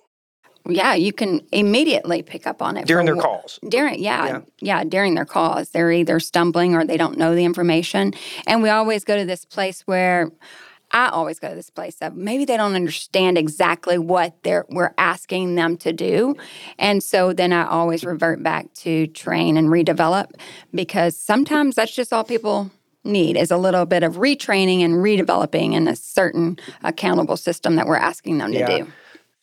yeah, 0.69 0.95
you 0.95 1.13
can 1.13 1.41
immediately 1.51 2.23
pick 2.23 2.47
up 2.47 2.63
on 2.63 2.77
it 2.77 2.87
during 2.87 3.07
their 3.07 3.17
calls. 3.17 3.59
During 3.69 4.01
yeah, 4.01 4.27
Yeah. 4.27 4.41
yeah, 4.61 4.85
during 4.85 5.15
their 5.15 5.25
calls, 5.25 5.71
they're 5.71 5.91
either 5.91 6.21
stumbling 6.21 6.75
or 6.75 6.85
they 6.85 6.97
don't 6.97 7.19
know 7.19 7.35
the 7.35 7.45
information. 7.45 8.15
And 8.47 8.63
we 8.63 8.69
always 8.69 9.05
go 9.05 9.17
to 9.17 9.25
this 9.25 9.45
place 9.45 9.83
where 9.83 10.31
I 10.93 11.09
always 11.09 11.39
go 11.39 11.49
to 11.49 11.55
this 11.55 11.71
place 11.71 11.97
of 12.03 12.15
maybe 12.15 12.45
they 12.45 12.57
don't 12.57 12.75
understand 12.75 13.39
exactly 13.39 13.97
what 13.99 14.35
they're 14.43 14.67
we're 14.69 14.93
asking 14.99 15.55
them 15.55 15.77
to 15.79 15.93
do. 15.93 16.37
And 16.79 17.03
so 17.03 17.33
then 17.33 17.53
I 17.53 17.67
always 17.67 18.05
revert 18.05 18.43
back 18.43 18.73
to 18.75 19.07
train 19.09 19.57
and 19.57 19.69
redevelop 19.69 20.33
because 20.75 21.17
sometimes 21.17 21.77
that's 21.77 21.95
just 21.95 22.13
all 22.13 22.25
people 22.25 22.71
need 23.05 23.37
is 23.37 23.51
a 23.51 23.57
little 23.57 23.85
bit 23.87 24.03
of 24.03 24.17
retraining 24.17 24.85
and 24.85 24.95
redeveloping 24.95 25.73
in 25.73 25.89
a 25.89 25.97
certain 25.97 26.59
accountable 26.85 27.37
system 27.37 27.77
that 27.77 27.87
we're 27.87 27.97
asking 27.97 28.39
them 28.39 28.53
to 28.53 28.59
Yeah. 28.59 28.79
do. 28.79 28.93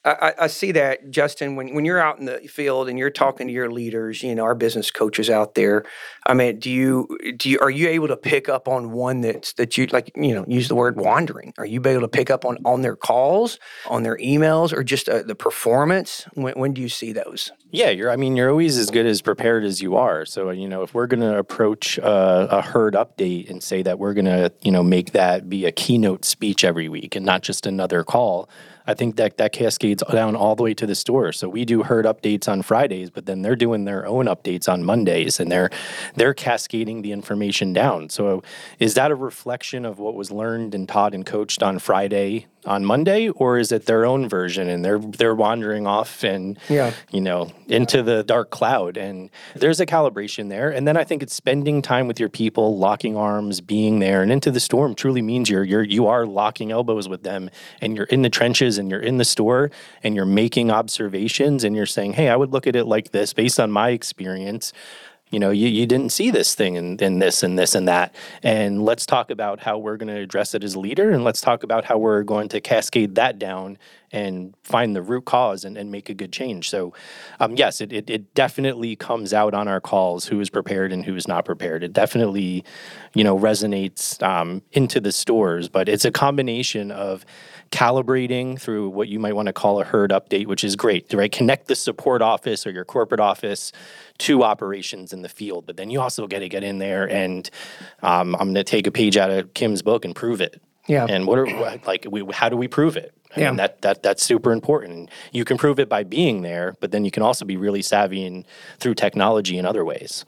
I, 0.06 0.34
I- 0.40 0.48
see 0.48 0.72
that, 0.72 1.10
Justin. 1.12 1.56
When 1.56 1.76
when 1.76 1.84
you're 1.86 2.00
out 2.00 2.20
in 2.20 2.26
the 2.26 2.40
field 2.48 2.88
and 2.90 2.98
you're 2.98 3.10
talking 3.10 3.48
to 3.48 3.54
your 3.54 3.70
leaders, 3.70 4.24
you 4.24 4.34
know, 4.34 4.44
our 4.44 4.56
business 4.56 4.92
coaches 4.92 5.30
out 5.30 5.56
there. 5.56 5.84
I 6.26 6.34
mean, 6.34 6.60
do 6.60 6.70
you 6.72 7.08
do 7.38 7.50
you 7.50 7.60
are 7.60 7.70
you 7.70 7.90
able 7.90 8.08
to 8.08 8.18
pick 8.18 8.48
up 8.50 8.68
on 8.68 8.92
one 8.92 9.22
that's 9.22 9.54
that 9.54 9.78
you 9.78 9.88
like? 9.88 10.12
You 10.16 10.36
know, 10.36 10.46
use 10.48 10.68
the 10.70 10.76
word 10.76 10.96
wandering. 10.98 11.54
Are 11.58 11.66
you 11.66 11.82
able 11.86 12.02
to 12.02 12.08
pick 12.08 12.30
up 12.30 12.46
on 12.46 12.58
on 12.66 12.82
their 12.82 12.96
calls, 12.96 13.60
on 13.88 14.04
their 14.04 14.18
emails, 14.18 14.72
or 14.74 14.84
just 14.84 15.10
uh, 15.10 15.24
the 15.24 15.36
performance? 15.36 16.26
When 16.34 16.54
when 16.58 16.74
do 16.74 16.82
you 16.82 16.90
see 16.90 17.12
those? 17.12 17.52
Yeah, 17.72 17.90
you're. 17.90 18.10
I 18.10 18.16
mean, 18.16 18.36
you're 18.36 18.50
always 18.50 18.78
as 18.78 18.90
good 18.90 19.06
as 19.06 19.22
prepared 19.22 19.64
as 19.64 19.80
you 19.82 19.96
are. 19.96 20.26
So, 20.26 20.50
you 20.50 20.68
know, 20.68 20.82
if 20.82 20.94
we're 20.96 21.06
going 21.06 21.20
to 21.20 21.38
approach 21.38 22.00
uh, 22.00 22.48
a 22.50 22.62
herd 22.64 22.96
update 22.96 23.48
and 23.50 23.62
say 23.62 23.84
that 23.84 24.00
we're 24.00 24.16
going 24.16 24.26
to, 24.26 24.52
you 24.62 24.72
know, 24.72 24.82
make 24.82 25.12
that 25.12 25.50
be 25.50 25.66
a 25.66 25.72
keynote 25.72 26.26
speech 26.26 26.64
every 26.64 26.90
week 26.90 27.16
and 27.16 27.24
not 27.24 27.44
just 27.44 27.68
another 27.68 28.04
call, 28.04 28.50
I 28.90 28.96
think 28.96 29.18
that 29.18 29.38
that 29.38 29.52
cascades 29.52 30.02
down 30.12 30.36
all 30.36 30.56
the 30.56 30.64
way 30.64 30.74
to 30.74 30.88
the 30.88 30.96
store. 30.96 31.32
So 31.32 31.48
we 31.48 31.64
do 31.64 31.84
herd 31.84 32.06
updates 32.06 32.50
on 32.50 32.64
Fridays, 32.64 33.12
but 33.12 33.28
then 33.28 33.44
they're 33.44 33.56
doing 33.56 33.86
their 33.86 34.08
own 34.08 34.26
updates 34.26 34.68
on 34.68 34.84
Mondays, 34.84 35.40
and 35.40 35.52
they're 35.52 35.70
they're 36.16 36.34
cascading 36.34 37.04
the 37.04 37.12
information 37.12 37.72
down. 37.72 38.10
So, 38.10 38.42
is 38.80 38.96
that 38.96 39.12
a 39.12 39.16
reflection 39.16 39.86
of 39.86 40.00
what 40.00 40.16
was 40.16 40.32
learned 40.32 40.74
and 40.74 40.90
taught 40.90 41.14
and 41.14 41.24
coached 41.24 41.62
on 41.62 41.78
Friday 41.78 42.48
on 42.66 42.84
Monday, 42.84 43.30
or 43.30 43.58
is 43.58 43.72
it 43.72 43.86
their 43.86 44.06
own 44.06 44.28
version 44.28 44.68
and 44.70 44.84
they're 44.84 45.00
they're 45.00 45.34
wandering 45.36 45.88
off 45.88 46.24
and 46.24 46.60
Yeah. 46.68 46.92
you 47.10 47.22
know, 47.22 47.52
into 47.68 48.04
the 48.04 48.24
dark 48.24 48.50
cloud. 48.50 48.98
And 48.98 49.30
there's 49.56 49.80
a 49.80 49.86
calibration 49.86 50.50
there. 50.50 50.70
And 50.70 50.88
then 50.88 50.98
I 50.98 51.04
think 51.06 51.24
it's 51.24 51.34
spending 51.34 51.82
time 51.82 52.08
with 52.08 52.20
your 52.20 52.28
people, 52.30 52.78
locking 52.78 53.16
arms, 53.16 53.62
being 53.62 54.00
there. 54.00 54.22
And 54.22 54.32
into 54.32 54.52
the 54.52 54.60
storm 54.60 54.94
truly 54.94 55.22
means 55.22 55.50
you're 55.50 55.64
you're 55.64 55.84
you 55.84 56.08
are 56.08 56.26
locking 56.26 56.72
elbows 56.72 57.08
with 57.08 57.24
them 57.24 57.50
and 57.82 57.96
you're 57.96 58.06
in 58.08 58.24
the 58.24 58.30
trenches 58.30 58.78
and 58.78 58.90
you're 58.92 59.00
in 59.00 59.18
the 59.18 59.26
store 59.26 59.72
and 60.04 60.14
you're 60.16 60.26
making 60.26 60.70
observations 60.70 61.64
and 61.64 61.76
you're 61.76 61.86
saying, 61.86 62.14
Hey, 62.14 62.28
I 62.30 62.36
would 62.36 62.52
look 62.52 62.68
at 62.68 62.76
it 62.76 62.86
like 62.86 63.12
this 63.12 63.32
based 63.34 63.60
on 63.60 63.72
my 63.72 63.90
experience. 63.92 64.74
You 65.30 65.40
know, 65.40 65.52
you, 65.52 65.68
you 65.68 65.86
didn't 65.86 66.12
see 66.12 66.32
this 66.32 66.56
thing 66.56 66.76
and, 66.76 67.00
this 67.22 67.44
and 67.44 67.58
this 67.58 67.76
and 67.76 67.88
that. 67.88 68.16
And 68.42 68.84
let's 68.84 69.06
talk 69.06 69.30
about 69.30 69.60
how 69.60 69.78
we're 69.78 69.98
going 69.98 70.14
to 70.14 70.20
address 70.20 70.56
it 70.56 70.64
as 70.64 70.74
a 70.74 70.80
leader. 70.80 71.12
And 71.12 71.24
let's 71.24 71.40
talk 71.40 71.64
about 71.64 71.86
how 71.86 71.98
we're 72.00 72.24
going 72.24 72.50
to 72.50 72.62
cascade 72.62 73.16
that 73.16 73.38
down 73.38 73.78
and 74.12 74.56
find 74.64 74.96
the 74.96 75.04
root 75.04 75.26
cause 75.26 75.64
and, 75.64 75.78
and 75.78 75.92
make 75.92 76.10
a 76.10 76.16
good 76.16 76.32
change. 76.32 76.70
So, 76.70 76.94
um, 77.40 77.56
yes, 77.56 77.80
it, 77.80 77.94
it, 77.94 78.10
it 78.10 78.34
definitely 78.34 78.96
comes 78.96 79.34
out 79.34 79.54
on 79.54 79.68
our 79.68 79.80
calls 79.80 80.26
who 80.26 80.40
is 80.40 80.50
prepared 80.50 80.92
and 80.92 81.06
who 81.06 81.16
is 81.16 81.28
not 81.28 81.46
prepared. 81.46 81.84
It 81.84 81.94
definitely, 81.94 82.64
you 83.14 83.24
know, 83.24 83.38
resonates 83.38 84.22
um, 84.24 84.64
into 84.72 85.00
the 85.00 85.12
stores, 85.12 85.70
but 85.70 85.88
it's 85.88 86.06
a 86.06 86.12
combination 86.12 86.90
of 86.90 87.24
calibrating 87.72 88.60
through 88.60 88.90
what 88.90 89.08
you 89.08 89.20
might 89.20 89.36
want 89.36 89.46
to 89.48 89.54
call 89.54 89.80
a 89.80 89.84
herd 89.84 90.12
update, 90.12 90.48
which 90.48 90.64
is 90.64 90.76
great, 90.76 91.14
right? 91.14 91.32
Connect 91.32 91.68
the 91.68 91.76
support 91.76 92.22
office 92.22 92.66
or 92.66 92.72
your 92.72 92.86
corporate 92.86 93.20
office 93.20 93.72
to 94.20 94.44
operations 94.44 95.14
in 95.14 95.22
the 95.22 95.30
field, 95.30 95.66
but 95.66 95.78
then 95.78 95.90
you 95.90 96.02
also 96.02 96.28
got 96.28 96.40
to 96.40 96.50
get 96.50 96.64
in 96.64 96.80
there 96.80 97.10
and 97.10 97.50
um, 98.02 98.36
I'm 98.36 98.48
going 98.48 98.56
to 98.56 98.64
take 98.64 98.88
a 98.88 98.92
page 98.92 99.18
out 99.18 99.30
of 99.30 99.54
Kim's 99.54 99.82
book 99.82 100.04
and 100.06 100.16
prove 100.16 100.42
it. 100.42 100.62
Yeah. 100.88 101.06
And 101.08 101.28
what 101.28 101.38
are 101.38 101.80
like 101.86 102.08
we 102.10 102.26
how 102.34 102.50
do 102.50 102.58
we 102.58 102.68
prove 102.68 102.98
it? 102.98 103.14
I 103.36 103.42
Yeah. 103.42 103.48
mean, 103.50 103.58
that 103.58 103.82
that 103.84 104.02
that's 104.02 104.24
super 104.24 104.52
important. 104.52 105.10
You 105.32 105.46
can 105.46 105.56
prove 105.58 105.80
it 105.80 105.88
by 105.88 106.04
being 106.04 106.42
there, 106.42 106.74
but 106.80 106.90
then 106.92 107.06
you 107.06 107.12
can 107.12 107.22
also 107.22 107.46
be 107.46 107.58
really 107.58 107.84
savvy 107.84 108.26
in, 108.26 108.44
through 108.80 108.96
technology 108.96 109.60
in 109.60 109.66
other 109.68 109.86
ways. 109.86 110.26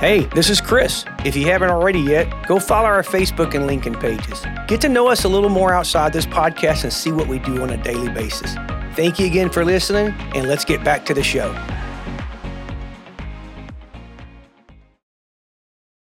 Hey, 0.00 0.24
this 0.34 0.48
is 0.48 0.62
Chris. 0.62 1.04
If 1.26 1.36
you 1.36 1.44
haven't 1.44 1.68
already 1.68 2.00
yet, 2.00 2.26
go 2.48 2.58
follow 2.58 2.86
our 2.86 3.02
Facebook 3.02 3.54
and 3.54 3.68
LinkedIn 3.68 4.00
pages. 4.00 4.46
Get 4.66 4.80
to 4.80 4.88
know 4.88 5.08
us 5.08 5.24
a 5.24 5.28
little 5.28 5.50
more 5.50 5.74
outside 5.74 6.14
this 6.14 6.24
podcast 6.24 6.84
and 6.84 6.90
see 6.90 7.12
what 7.12 7.28
we 7.28 7.38
do 7.38 7.60
on 7.60 7.68
a 7.68 7.76
daily 7.76 8.08
basis. 8.08 8.54
Thank 8.96 9.18
you 9.18 9.26
again 9.26 9.50
for 9.50 9.62
listening, 9.62 10.14
and 10.34 10.48
let's 10.48 10.64
get 10.64 10.82
back 10.82 11.04
to 11.04 11.12
the 11.12 11.22
show. 11.22 11.52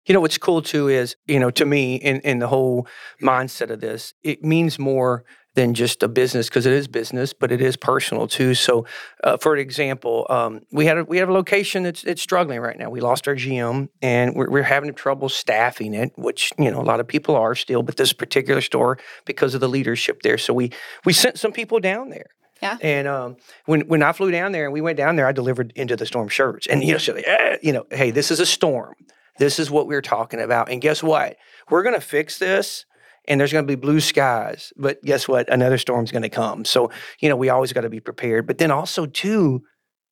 You 0.06 0.14
know, 0.14 0.22
what's 0.22 0.38
cool 0.38 0.62
too 0.62 0.90
is, 0.90 1.16
you 1.26 1.40
know, 1.40 1.50
to 1.50 1.66
me, 1.66 1.96
in, 1.96 2.20
in 2.20 2.38
the 2.38 2.50
whole 2.50 2.86
mindset 3.20 3.72
of 3.72 3.82
this, 3.82 4.14
it 4.22 4.44
means 4.44 4.78
more 4.78 5.26
than 5.58 5.74
just 5.74 6.04
a 6.04 6.08
business 6.08 6.50
because 6.50 6.68
it 6.68 6.74
is 6.74 6.88
business, 6.88 7.34
but 7.34 7.52
it 7.52 7.62
is 7.62 7.76
personal 7.76 8.28
too. 8.28 8.54
So, 8.54 8.86
uh, 9.24 9.38
for 9.38 9.58
example, 9.58 10.28
um, 10.30 10.62
we 10.72 10.86
had 10.86 11.00
a, 11.00 11.04
we 11.04 11.18
have 11.18 11.30
a 11.30 11.34
location 11.34 11.82
that's 11.82 12.04
it's 12.04 12.22
struggling 12.22 12.60
right 12.60 12.78
now. 12.78 12.92
We 12.92 13.02
lost 13.02 13.28
our 13.28 13.34
GM, 13.34 13.90
and 14.04 14.36
we're, 14.36 14.52
we're 14.52 14.62
having 14.62 14.94
trouble 14.94 15.30
staffing 15.30 15.96
it, 15.96 16.14
which 16.16 16.54
you 16.60 16.70
know 16.70 16.80
a 16.80 16.84
lot 16.84 17.00
of 17.00 17.08
people 17.08 17.36
are 17.36 17.56
still. 17.56 17.82
But 17.82 17.98
this 17.98 18.14
particular 18.14 18.62
store, 18.62 19.00
because 19.26 19.56
of 19.56 19.60
the 19.60 19.68
leadership 19.68 20.22
there, 20.22 20.38
so 20.38 20.54
we 20.54 20.72
we 21.06 21.12
sent 21.12 21.40
some 21.40 21.52
people 21.52 21.80
down 21.80 22.10
there. 22.10 22.30
Yeah. 22.62 22.78
And 22.80 23.08
um, 23.08 23.38
when 23.66 23.82
when 23.88 24.04
I 24.04 24.12
flew 24.12 24.30
down 24.30 24.52
there 24.52 24.66
and 24.66 24.74
we 24.74 24.82
went 24.82 24.98
down 24.98 25.16
there, 25.16 25.26
I 25.26 25.32
delivered 25.32 25.74
into 25.76 25.96
the 25.96 26.06
storm 26.06 26.28
shirts. 26.28 26.68
And 26.68 26.84
you 26.84 26.92
know, 26.92 27.00
so, 27.00 27.14
eh, 27.16 27.58
you 27.64 27.74
know, 27.74 27.88
hey, 27.90 28.12
this 28.12 28.30
is 28.30 28.40
a 28.40 28.46
storm. 28.46 28.94
This 29.40 29.58
is 29.58 29.72
what 29.72 29.88
we're 29.88 30.04
talking 30.04 30.40
about. 30.40 30.70
And 30.70 30.82
guess 30.82 31.02
what? 31.02 31.38
We're 31.68 31.84
going 31.84 31.96
to 31.96 32.02
fix 32.02 32.38
this. 32.38 32.86
And 33.28 33.40
there's 33.40 33.52
going 33.52 33.66
to 33.66 33.68
be 33.68 33.80
blue 33.80 34.00
skies, 34.00 34.72
but 34.78 35.02
guess 35.04 35.28
what? 35.28 35.52
Another 35.52 35.78
storm's 35.78 36.12
going 36.12 36.22
to 36.22 36.30
come. 36.30 36.64
So 36.66 36.92
you 37.20 37.30
know, 37.30 37.36
we 37.36 37.50
always 37.50 37.74
got 37.74 37.82
to 37.82 37.90
be 37.90 38.00
prepared. 38.00 38.48
But 38.48 38.58
then 38.58 38.72
also 38.72 39.06
too, 39.06 39.64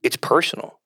it's 0.03 0.17
personal. 0.17 0.79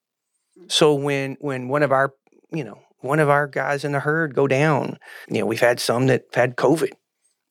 So 0.68 0.94
when 0.94 1.38
when 1.40 1.68
one 1.68 1.84
of 1.84 1.92
our 1.92 2.14
you 2.52 2.64
know 2.64 2.80
one 3.02 3.20
of 3.20 3.30
our 3.30 3.48
guys 3.48 3.84
in 3.84 3.94
the 3.94 4.00
herd 4.00 4.36
go 4.36 4.48
down, 4.48 5.00
you 5.30 5.40
know, 5.40 5.46
we've 5.46 5.60
had 5.60 5.80
some 5.80 6.08
that 6.08 6.26
had 6.34 6.56
COVID 6.56 6.92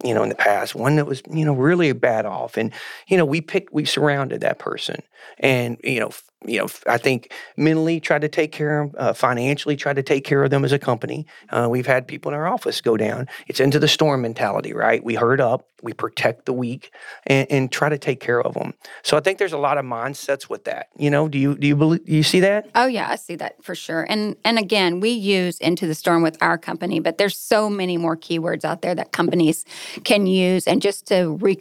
you 0.04 0.14
know, 0.14 0.22
in 0.22 0.28
the 0.28 0.34
past, 0.34 0.74
one 0.74 0.96
that 0.96 1.06
was, 1.06 1.22
you 1.30 1.44
know, 1.44 1.52
really 1.52 1.92
bad 1.92 2.24
off. 2.24 2.56
And, 2.56 2.72
you 3.08 3.16
know, 3.16 3.24
we 3.24 3.40
picked, 3.40 3.72
we 3.72 3.84
surrounded 3.84 4.40
that 4.42 4.58
person 4.58 5.02
and, 5.38 5.78
you 5.82 6.00
know, 6.00 6.10
you 6.46 6.60
know, 6.60 6.68
I 6.86 6.98
think 6.98 7.32
mentally 7.56 7.98
tried 7.98 8.20
to 8.20 8.28
take 8.28 8.52
care 8.52 8.82
of, 8.82 8.94
uh, 8.96 9.12
financially 9.12 9.74
tried 9.74 9.96
to 9.96 10.04
take 10.04 10.24
care 10.24 10.44
of 10.44 10.50
them 10.50 10.64
as 10.64 10.70
a 10.70 10.78
company. 10.78 11.26
Uh, 11.50 11.66
we've 11.68 11.86
had 11.86 12.06
people 12.06 12.30
in 12.30 12.36
our 12.36 12.46
office 12.46 12.80
go 12.80 12.96
down. 12.96 13.26
It's 13.48 13.58
into 13.58 13.80
the 13.80 13.88
storm 13.88 14.22
mentality, 14.22 14.72
right? 14.72 15.02
We 15.02 15.16
herd 15.16 15.40
up, 15.40 15.66
we 15.82 15.92
protect 15.92 16.46
the 16.46 16.52
weak 16.52 16.92
and, 17.26 17.50
and 17.50 17.72
try 17.72 17.88
to 17.88 17.98
take 17.98 18.20
care 18.20 18.40
of 18.40 18.54
them. 18.54 18.74
So 19.02 19.16
I 19.16 19.20
think 19.20 19.38
there's 19.38 19.52
a 19.52 19.58
lot 19.58 19.78
of 19.78 19.84
mindsets 19.84 20.48
with 20.48 20.64
that. 20.64 20.90
You 20.96 21.10
know, 21.10 21.28
do 21.28 21.38
you, 21.38 21.56
do 21.56 21.66
you 21.66 21.74
believe, 21.74 22.04
do 22.04 22.12
you 22.12 22.22
see 22.22 22.40
that? 22.40 22.70
Oh 22.76 22.86
yeah, 22.86 23.08
I 23.10 23.16
see 23.16 23.34
that 23.36 23.62
for 23.64 23.74
sure. 23.74 24.06
And 24.08 24.36
and 24.44 24.58
again, 24.58 25.00
we 25.00 25.10
use 25.10 25.58
into 25.58 25.88
the 25.88 25.94
storm 25.94 26.22
with 26.22 26.40
our 26.40 26.56
company, 26.56 27.00
but 27.00 27.18
there's 27.18 27.36
so 27.36 27.68
many 27.68 27.96
more 27.96 28.16
keywords 28.16 28.64
out 28.64 28.82
there 28.82 28.94
that 28.94 29.10
companies 29.10 29.64
can 30.04 30.26
use 30.26 30.68
and 30.68 30.80
just 30.80 31.06
to 31.06 31.36
re- 31.40 31.58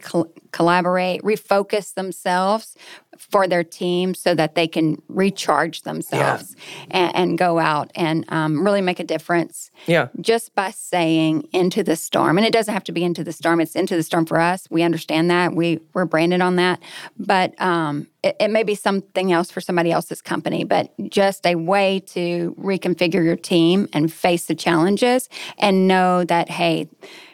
collaborate, 0.52 1.22
refocus 1.22 1.94
themselves 1.94 2.76
for 3.18 3.46
their 3.46 3.64
team 3.64 4.14
so 4.14 4.34
that 4.34 4.54
they 4.54 4.66
can 4.66 5.00
recharge 5.08 5.82
themselves 5.82 6.56
and, 6.90 7.14
and 7.14 7.38
go 7.38 7.58
out 7.58 7.90
and 7.94 8.24
um, 8.28 8.64
really 8.64 8.80
make 8.80 9.00
a 9.00 9.04
difference 9.04 9.70
Yeah. 9.86 10.08
just 10.20 10.54
by 10.54 10.70
saying 10.70 11.48
into 11.52 11.82
the 11.82 11.96
storm. 11.96 12.38
And 12.38 12.46
it 12.46 12.52
doesn't 12.52 12.72
have 12.72 12.84
to 12.84 12.92
be 12.92 13.04
into 13.04 13.22
the 13.24 13.32
storm. 13.32 13.60
It's 13.60 13.74
into 13.76 13.96
the 13.96 14.02
storm 14.02 14.24
for 14.26 14.40
us. 14.40 14.66
We 14.70 14.82
understand 14.82 15.30
that. 15.30 15.54
We 15.54 15.80
we're 15.94 16.04
branded 16.06 16.40
on 16.40 16.56
that. 16.56 16.80
But 17.18 17.60
um, 17.60 18.06
it, 18.22 18.36
it 18.40 18.48
may 18.50 18.62
be 18.62 18.74
something 18.74 19.32
else 19.32 19.50
for 19.50 19.60
somebody 19.60 19.92
else's 19.92 20.20
company 20.22 20.64
but 20.64 20.92
just 21.08 21.46
a 21.46 21.54
way 21.54 22.00
to 22.00 22.54
reconfigure 22.58 23.24
your 23.24 23.36
team 23.36 23.88
and 23.92 24.12
face 24.12 24.46
the 24.46 24.54
challenges 24.54 25.28
and 25.58 25.86
know 25.86 26.24
that 26.24 26.48
hey 26.50 26.88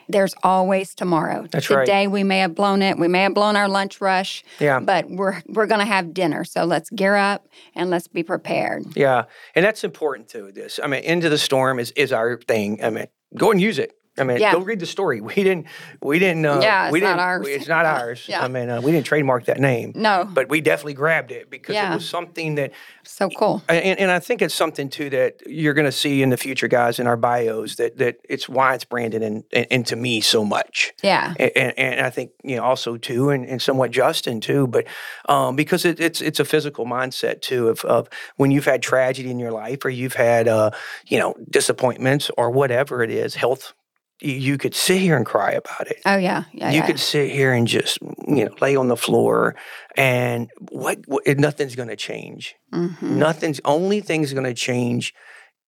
there's 0.07 0.33
always 0.43 0.93
tomorrow. 0.95 1.47
That's 1.49 1.69
right. 1.69 1.85
Today 1.85 2.07
we 2.07 2.23
may 2.23 2.39
have 2.39 2.55
blown 2.55 2.81
it. 2.81 2.97
We 2.97 3.07
may 3.07 3.23
have 3.23 3.33
blown 3.33 3.55
our 3.55 3.67
lunch 3.67 4.01
rush. 4.01 4.43
Yeah. 4.59 4.79
But 4.79 5.09
we're 5.09 5.41
we're 5.47 5.67
going 5.67 5.79
to 5.79 5.85
have 5.85 6.13
dinner. 6.13 6.43
So 6.43 6.65
let's 6.65 6.89
gear 6.89 7.15
up 7.15 7.47
and 7.75 7.89
let's 7.89 8.07
be 8.07 8.23
prepared. 8.23 8.85
Yeah, 8.95 9.25
and 9.55 9.65
that's 9.65 9.83
important 9.83 10.29
too. 10.29 10.51
This, 10.51 10.79
I 10.81 10.87
mean, 10.87 11.03
into 11.03 11.29
the 11.29 11.37
storm 11.37 11.79
is 11.79 11.91
is 11.91 12.11
our 12.11 12.37
thing. 12.37 12.83
I 12.83 12.89
mean, 12.89 13.07
go 13.35 13.51
and 13.51 13.61
use 13.61 13.79
it. 13.79 13.93
I 14.17 14.23
mean, 14.23 14.37
Yeah. 14.39 14.53
go 14.53 14.59
read 14.59 14.79
the 14.79 14.85
story. 14.85 15.21
We 15.25 15.33
didn't. 15.35 15.67
We 16.01 16.19
didn't. 16.19 16.45
Uh, 16.45 16.59
Yeah, 16.61 16.85
it's 16.85 16.93
we 16.93 16.99
not 17.01 17.07
didn't, 17.07 17.19
ours. 17.19 17.47
It's 17.49 17.67
not 17.67 17.85
ours. 17.85 18.25
Yeah. 18.29 18.43
I 18.43 18.47
mean, 18.47 18.69
uh, 18.69 18.81
we 18.81 18.91
didn't 18.91 19.05
trademark 19.05 19.45
that 19.45 19.59
name. 19.59 19.91
No. 19.95 20.27
But 20.31 20.49
we 20.49 20.61
definitely 20.61 20.93
grabbed 20.93 21.31
it 21.31 21.49
because 21.49 21.75
Yeah. 21.75 21.91
it 21.91 21.95
was 21.95 22.07
something 22.07 22.55
that 22.55 22.71
So 23.03 23.29
cool. 23.29 23.61
and, 23.67 23.99
and 23.99 24.11
I 24.11 24.19
think 24.19 24.41
it's 24.41 24.55
something 24.55 24.89
too 24.89 25.09
that 25.11 25.41
you're 25.45 25.73
going 25.73 25.85
to 25.85 25.91
see 25.91 26.21
in 26.21 26.29
the 26.29 26.37
future, 26.37 26.67
guys, 26.67 26.99
in 26.99 27.07
our 27.07 27.17
bios 27.17 27.75
that 27.75 27.97
that 27.97 28.17
it's 28.29 28.47
why 28.49 28.73
it's 28.73 28.85
branded 28.85 29.21
and 29.21 29.43
in, 29.51 29.65
into 29.65 29.95
me 29.95 30.21
so 30.21 30.43
much. 30.45 30.93
Yeah. 31.03 31.33
And, 31.39 31.51
and, 31.55 31.73
and 31.79 32.05
I 32.05 32.09
think 32.09 32.31
you 32.43 32.55
know 32.55 32.63
also 32.63 32.97
too, 32.97 33.29
and, 33.31 33.45
and 33.45 33.61
somewhat 33.61 33.91
Justin 33.91 34.39
too, 34.39 34.67
but 34.67 34.85
um, 35.29 35.55
because 35.55 35.85
it, 35.85 35.99
it's 35.99 36.21
it's 36.21 36.39
a 36.39 36.45
physical 36.45 36.85
mindset 36.85 37.41
too 37.41 37.67
of, 37.69 37.83
of 37.85 38.07
when 38.37 38.51
you've 38.51 38.65
had 38.65 38.81
tragedy 38.81 39.29
in 39.29 39.39
your 39.39 39.51
life 39.51 39.83
or 39.85 39.89
you've 39.89 40.13
had 40.15 40.47
uh, 40.47 40.71
you 41.05 41.19
know 41.19 41.33
disappointments 41.49 42.31
or 42.37 42.49
whatever 42.51 43.03
it 43.03 43.09
is, 43.11 43.35
health. 43.35 43.73
You, 44.21 44.57
could 44.57 44.73
sit 44.73 45.01
here 45.01 45.17
and 45.17 45.25
cry 45.25 45.51
about 45.51 45.87
it 45.87 46.01
Oh 46.05 46.15
yeah. 46.15 46.45
Yeah. 46.53 46.71
you 46.71 46.77
yeah. 46.79 46.87
could 46.87 46.99
sit 46.99 47.31
here 47.31 47.51
and 47.53 47.67
just 47.67 47.99
you 48.27 48.45
know 48.45 48.55
lay 48.61 48.75
on 48.75 48.87
the 48.87 48.95
floor 48.95 49.55
and 49.97 50.49
what, 50.71 50.99
what 51.07 51.23
nothing's 51.37 51.75
going 51.75 51.89
to 51.89 51.95
change 51.97 52.55
Mhm. 52.73 53.01
nothing's 53.01 53.59
only 53.65 53.99
thing's 54.01 54.31
going 54.33 54.45
to 54.45 54.53
change 54.53 55.13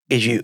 is 0.10 0.26
you 0.26 0.42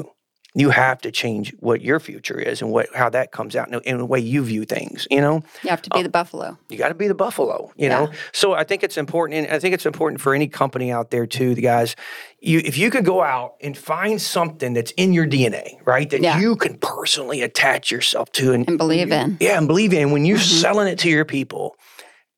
you 0.56 0.70
have 0.70 1.02
to 1.02 1.12
change 1.12 1.52
what 1.60 1.82
your 1.82 2.00
future 2.00 2.38
is 2.38 2.62
and 2.62 2.72
what 2.72 2.88
how 2.96 3.10
that 3.10 3.32
comes 3.32 3.56
out 3.56 3.68
in, 3.74 3.80
in 3.82 3.98
the 3.98 4.06
way 4.06 4.20
you 4.20 4.44
view 4.44 4.66
things 4.66 5.08
you 5.10 5.20
know 5.20 5.42
You 5.64 5.70
have 5.70 5.82
to 5.84 5.90
be 5.90 6.04
the 6.04 6.10
buffalo. 6.10 6.58
you 6.70 6.78
got 6.78 6.90
to 6.90 6.94
be 6.94 7.08
the 7.08 7.16
buffalo 7.16 7.72
you 7.76 7.90
know 7.90 8.12
so 8.34 8.54
i 8.54 8.64
think 8.64 8.84
it's 8.84 8.98
important 8.98 9.46
and 9.48 9.56
i 9.56 9.60
think 9.60 9.74
it's 9.74 9.86
important 9.86 10.22
for 10.22 10.36
any 10.36 10.48
company 10.48 10.92
out 10.92 11.10
there 11.12 11.26
too 11.26 11.56
the 11.56 11.62
guys 11.62 11.96
you 12.40 12.60
if 12.64 12.78
you 12.78 12.90
could 12.92 13.06
go 13.06 13.24
out 13.24 13.56
and 13.62 13.78
find 13.78 14.22
something 14.22 14.74
that's 14.74 14.92
in 14.92 15.12
your 15.14 15.26
dna 15.26 15.78
right 15.86 16.10
that 16.12 16.22
Yeah. 16.22 16.40
you 16.40 16.56
can 16.56 16.78
personally 16.78 17.42
attach 17.42 17.90
yourself 17.92 18.32
to 18.34 18.54
and 18.54 18.68
And 18.68 18.78
believe 18.78 19.12
in. 19.12 19.38
yeah, 19.40 19.58
and 19.58 19.68
believe 19.68 19.94
in 19.94 20.12
when 20.12 20.24
you're 20.26 20.38
Mhm. 20.38 20.62
selling 20.62 20.88
it 20.88 21.00
to 21.00 21.10
your 21.10 21.26
people 21.26 21.76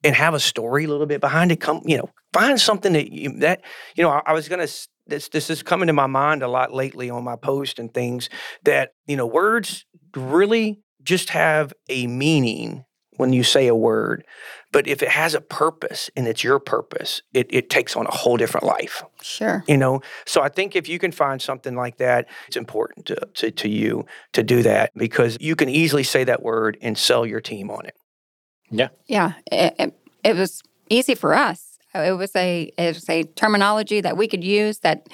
and 0.04 0.16
have 0.16 0.34
a 0.34 0.40
story 0.40 0.86
a 0.86 0.88
little 0.88 1.08
bit 1.08 1.20
behind 1.20 1.52
it. 1.52 1.60
Come, 1.60 1.82
you 1.86 1.98
know, 1.98 2.10
find 2.32 2.62
something 2.62 2.94
that 2.94 3.12
you, 3.12 3.40
that 3.40 3.62
you 3.96 4.04
know. 4.04 4.12
I, 4.12 4.22
I 4.28 4.34
was 4.34 4.48
gonna. 4.48 4.64
s- 4.64 4.88
This 5.08 5.30
this 5.30 5.50
is 5.50 5.64
coming 5.64 5.88
to 5.88 5.94
my 5.94 6.08
mind 6.08 6.42
a 6.44 6.48
lot 6.48 6.74
lately 6.74 7.10
on 7.10 7.24
my 7.24 7.36
post 7.36 7.80
and 7.80 7.94
things 7.94 8.30
that 8.64 8.94
you 9.08 9.16
know 9.16 9.28
words 9.28 9.86
really 10.16 10.80
just 11.04 11.30
have 11.30 11.74
a 11.90 12.08
meaning 12.08 12.86
when 13.18 13.32
you 13.32 13.44
say 13.44 13.68
a 13.68 13.76
word, 13.76 14.26
but 14.74 14.88
if 14.88 15.02
it 15.02 15.08
has 15.08 15.34
a 15.34 15.40
purpose 15.40 16.10
and 16.18 16.28
it's 16.28 16.44
your 16.44 16.60
purpose, 16.60 17.22
it 17.34 17.48
it 17.50 17.70
takes 17.70 17.96
on 17.96 18.06
a 18.08 18.12
whole 18.12 18.36
different 18.36 18.66
life 18.66 19.04
Sure. 19.22 19.64
you 19.68 19.78
know 19.78 20.02
so 20.26 20.42
i 20.42 20.50
think 20.50 20.76
if 20.76 20.88
you 20.90 21.00
can 21.00 21.12
find 21.12 21.42
something 21.42 21.76
like 21.76 21.98
that 21.98 22.28
it's 22.48 22.58
important 22.58 23.06
to, 23.08 23.16
to, 23.36 23.52
to 23.52 23.70
you 23.70 24.06
to 24.34 24.44
do 24.44 24.62
that 24.64 24.92
because 24.96 25.38
you 25.40 25.56
can 25.56 25.70
easily 25.70 26.04
say 26.04 26.24
that 26.26 26.44
word 26.44 26.78
and 26.82 26.98
sell 26.98 27.26
your 27.26 27.42
team 27.42 27.72
on 27.72 27.86
it 27.86 27.96
Yeah. 29.08 29.34
It, 29.52 29.76
it, 29.80 29.94
it 30.24 30.36
was 30.36 30.62
easy 30.90 31.16
for 31.16 31.34
us. 31.34 31.75
Oh, 31.96 32.04
it 32.04 32.18
was 32.18 32.36
a 32.36 32.74
it 32.78 32.96
was 32.96 33.10
a 33.10 33.24
terminology 33.24 34.02
that 34.02 34.18
we 34.18 34.28
could 34.28 34.44
use 34.44 34.80
that 34.80 35.08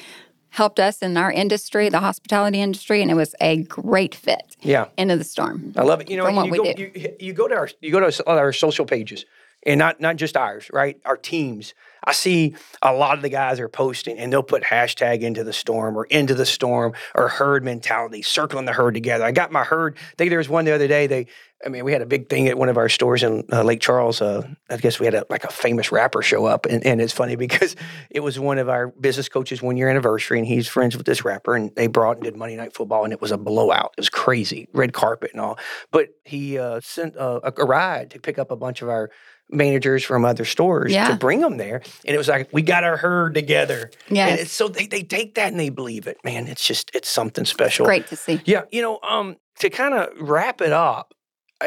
helped 0.50 0.80
us 0.80 1.02
in 1.02 1.16
our 1.16 1.32
industry, 1.32 1.90
the 1.90 2.00
hospitality 2.00 2.60
industry, 2.60 3.02
and 3.04 3.12
it 3.12 3.14
was 3.14 3.36
a 3.40 3.64
great 3.64 4.16
fit 4.16 4.58
yeah. 4.62 4.88
into 4.98 5.16
the 5.16 5.24
storm. 5.24 5.74
i 5.78 5.84
love 5.84 6.02
it. 6.02 6.10
You 6.10 6.18
know 6.18 6.28
you 6.44 6.56
go, 6.56 6.64
you, 6.64 7.16
you 7.20 7.34
go 7.34 7.48
to 7.48 7.56
our 7.56 7.70
you 7.82 7.92
go 7.92 8.10
to 8.10 8.28
our 8.28 8.52
social 8.52 8.86
pages 8.86 9.26
and 9.64 9.78
not 9.78 10.02
not 10.02 10.16
just 10.16 10.36
ours 10.36 10.70
right? 10.74 11.00
Our 11.06 11.18
teams. 11.18 11.76
I 12.04 12.14
see 12.14 12.56
a 12.82 12.94
lot 12.94 13.18
of 13.18 13.22
the 13.22 13.30
guys 13.30 13.60
are 13.60 13.70
posting 13.70 14.18
and 14.18 14.34
they'll 14.34 14.42
put 14.42 14.64
hashtag 14.64 15.22
into 15.22 15.44
the 15.44 15.54
storm 15.54 15.96
or 15.96 16.06
into 16.06 16.34
the 16.34 16.48
storm 16.48 16.94
or 17.14 17.28
herd 17.28 17.64
mentality 17.64 18.24
circling 18.24 18.66
the 18.66 18.74
herd 18.74 18.96
together. 18.96 19.24
I 19.24 19.32
got 19.32 19.52
my 19.52 19.64
herd 19.64 19.98
i 19.98 20.16
think 20.18 20.32
there 20.32 20.40
was 20.40 20.50
one 20.50 20.66
the 20.66 20.72
other 20.72 20.88
day 20.88 21.06
they 21.06 21.28
I 21.66 21.70
mean, 21.70 21.84
we 21.86 21.92
had 21.92 22.02
a 22.02 22.06
big 22.06 22.30
thing 22.30 22.48
at 22.48 22.58
one 22.58 22.70
of 22.70 22.78
our 22.78 22.90
stores 22.90 23.24
in 23.24 23.44
uh, 23.52 23.64
Lake 23.64 23.80
Charles. 23.82 24.22
Uh, 24.22 24.48
I 24.70 24.78
guess 24.78 25.00
we 25.00 25.06
had 25.06 25.14
a, 25.16 25.26
like 25.30 25.44
a 25.44 25.52
famous 25.52 25.92
rapper 25.92 26.22
show 26.22 26.46
up, 26.46 26.66
and, 26.66 26.86
and 26.86 27.02
it's 27.02 27.14
funny 27.14 27.36
because 27.48 27.76
it 28.10 28.22
was 28.22 28.40
one 28.40 28.58
of 28.58 28.70
our 28.70 28.88
business 28.88 29.30
coaches' 29.30 29.62
one 29.62 29.78
year 29.78 29.90
anniversary, 29.90 30.38
and 30.40 30.48
he's 30.48 30.68
friends 30.68 30.98
with 30.98 31.06
this 31.06 31.24
rapper, 31.26 31.56
and 31.56 31.74
they 31.76 31.88
brought 31.88 32.18
and 32.18 32.24
did 32.24 32.36
Monday 32.36 32.56
Night 32.56 32.74
Football, 32.74 33.04
and 33.04 33.14
it 33.14 33.22
was 33.22 33.32
a 33.32 33.38
blowout. 33.38 33.94
It 33.98 34.02
was 34.02 34.10
crazy, 34.10 34.68
red 34.74 34.94
carpet 34.94 35.32
and 35.34 35.42
all. 35.42 35.58
But 35.92 36.10
he 36.26 36.58
uh, 36.58 36.80
sent 36.84 37.16
uh, 37.18 37.40
a, 37.44 37.54
a 37.58 37.66
ride 37.66 38.12
to 38.12 38.20
pick 38.20 38.40
up 38.40 38.52
a 38.52 38.56
bunch 38.56 38.82
of 38.82 38.90
our 38.90 39.10
managers 39.50 40.04
from 40.04 40.24
other 40.24 40.46
stores 40.46 40.94
Yeah. 40.94 41.10
to 41.10 41.16
bring 41.16 41.42
them 41.42 41.58
there, 41.58 41.82
and 42.06 42.16
it 42.16 42.18
was 42.18 42.28
like 42.30 42.50
we 42.54 42.62
got 42.62 42.84
our 42.84 42.98
herd 42.98 43.34
together. 43.34 43.92
And 44.10 44.40
it's 44.40 44.52
so 44.52 44.68
they, 44.68 44.88
they 44.88 45.04
take 45.04 45.36
that 45.36 45.52
and 45.52 45.60
they 45.60 45.70
believe 45.70 46.08
it, 46.08 46.18
man. 46.24 46.48
It's 46.48 46.66
just 46.66 46.90
it's 46.94 47.10
something 47.10 47.46
special. 47.46 47.86
Great 47.86 48.08
to 48.08 48.16
see. 48.16 48.42
Yeah, 48.46 48.64
you 48.72 48.82
know, 48.82 49.00
um, 49.04 49.36
to 49.60 49.70
kind 49.70 49.94
of 49.94 50.10
wrap 50.22 50.62
it 50.62 50.72
up, 50.72 51.14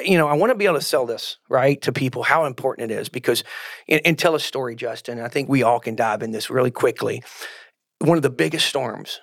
you 0.03 0.17
know, 0.19 0.27
I 0.29 0.35
want 0.35 0.51
to 0.51 0.55
be 0.57 0.65
able 0.65 0.77
to 0.77 0.81
sell 0.85 1.07
this 1.07 1.37
right 1.49 1.81
to 1.83 1.93
people 1.93 2.23
how 2.23 2.45
important 2.47 2.91
it 2.91 2.95
is 2.95 3.09
because, 3.09 3.45
and, 3.89 4.01
and 4.05 4.19
tell 4.19 4.35
a 4.35 4.41
story, 4.41 4.75
Justin. 4.75 5.21
I 5.21 5.29
think 5.29 5.49
we 5.49 5.63
all 5.63 5.81
can 5.81 5.95
dive 5.95 6.23
in 6.23 6.31
this 6.33 6.51
really 6.51 6.71
quickly. 6.71 7.23
One 8.01 8.17
of 8.17 8.23
the 8.23 8.31
biggest 8.31 8.67
storms 8.67 9.21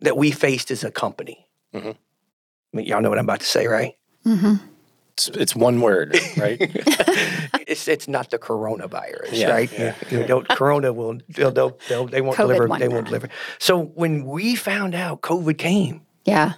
that 0.00 0.16
we 0.16 0.30
faced 0.30 0.70
as 0.70 0.84
a 0.84 0.90
company. 0.90 1.46
Mhm. 1.74 1.94
I 1.94 2.76
mean, 2.76 2.86
y'all 2.86 3.00
know 3.00 3.08
what 3.10 3.18
I'm 3.18 3.24
about 3.24 3.40
to 3.40 3.46
say, 3.46 3.66
right? 3.66 3.94
hmm 4.24 4.54
It's, 5.14 5.28
it's 5.28 5.56
one 5.56 5.80
word, 5.80 6.16
right? 6.36 6.58
it's 7.66 7.88
it's 7.88 8.06
not 8.08 8.30
the 8.30 8.38
coronavirus, 8.38 9.30
Yeah, 9.32 9.50
right? 9.50 9.72
yeah. 9.72 9.94
You 10.10 10.20
know, 10.20 10.26
don't- 10.26 10.48
corona 10.48 10.92
will 10.92 11.18
they'll, 11.28 11.50
they'll, 11.50 11.78
they'll, 11.88 12.06
they 12.06 12.20
won't 12.20 12.36
COVID 12.36 12.54
deliver. 12.54 12.68
They 12.78 12.88
won't 12.88 13.04
that. 13.06 13.10
deliver. 13.10 13.28
So 13.58 13.78
when 13.82 14.24
we 14.26 14.54
found 14.54 14.94
out 14.94 15.22
COVID 15.22 15.58
came, 15.58 16.02
Yeah. 16.24 16.52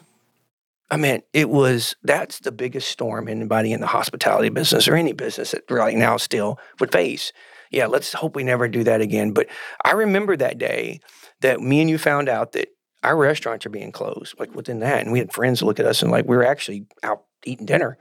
I 0.90 0.96
mean, 0.96 1.22
it 1.32 1.48
was 1.48 1.94
that's 2.02 2.40
the 2.40 2.52
biggest 2.52 2.90
storm 2.90 3.28
anybody 3.28 3.72
in 3.72 3.80
the 3.80 3.86
hospitality 3.86 4.48
business 4.48 4.88
or 4.88 4.96
any 4.96 5.12
business 5.12 5.52
that 5.52 5.70
right 5.70 5.96
now 5.96 6.16
still 6.16 6.58
would 6.80 6.92
face. 6.92 7.32
Yeah, 7.70 7.86
let's 7.86 8.12
hope 8.12 8.34
we 8.34 8.42
never 8.42 8.66
do 8.66 8.82
that 8.84 9.00
again. 9.00 9.32
But 9.32 9.46
I 9.84 9.92
remember 9.92 10.36
that 10.36 10.58
day 10.58 11.00
that 11.40 11.60
me 11.60 11.80
and 11.80 11.88
you 11.88 11.98
found 11.98 12.28
out 12.28 12.52
that 12.52 12.68
our 13.04 13.16
restaurants 13.16 13.64
are 13.64 13.70
being 13.70 13.92
closed, 13.92 14.38
like 14.38 14.54
within 14.54 14.80
that. 14.80 15.02
And 15.02 15.12
we 15.12 15.20
had 15.20 15.32
friends 15.32 15.62
look 15.62 15.78
at 15.78 15.86
us 15.86 16.02
and 16.02 16.10
like 16.10 16.26
we 16.26 16.36
were 16.36 16.44
actually 16.44 16.86
out 17.02 17.22
eating 17.44 17.66
dinner. 17.66 17.96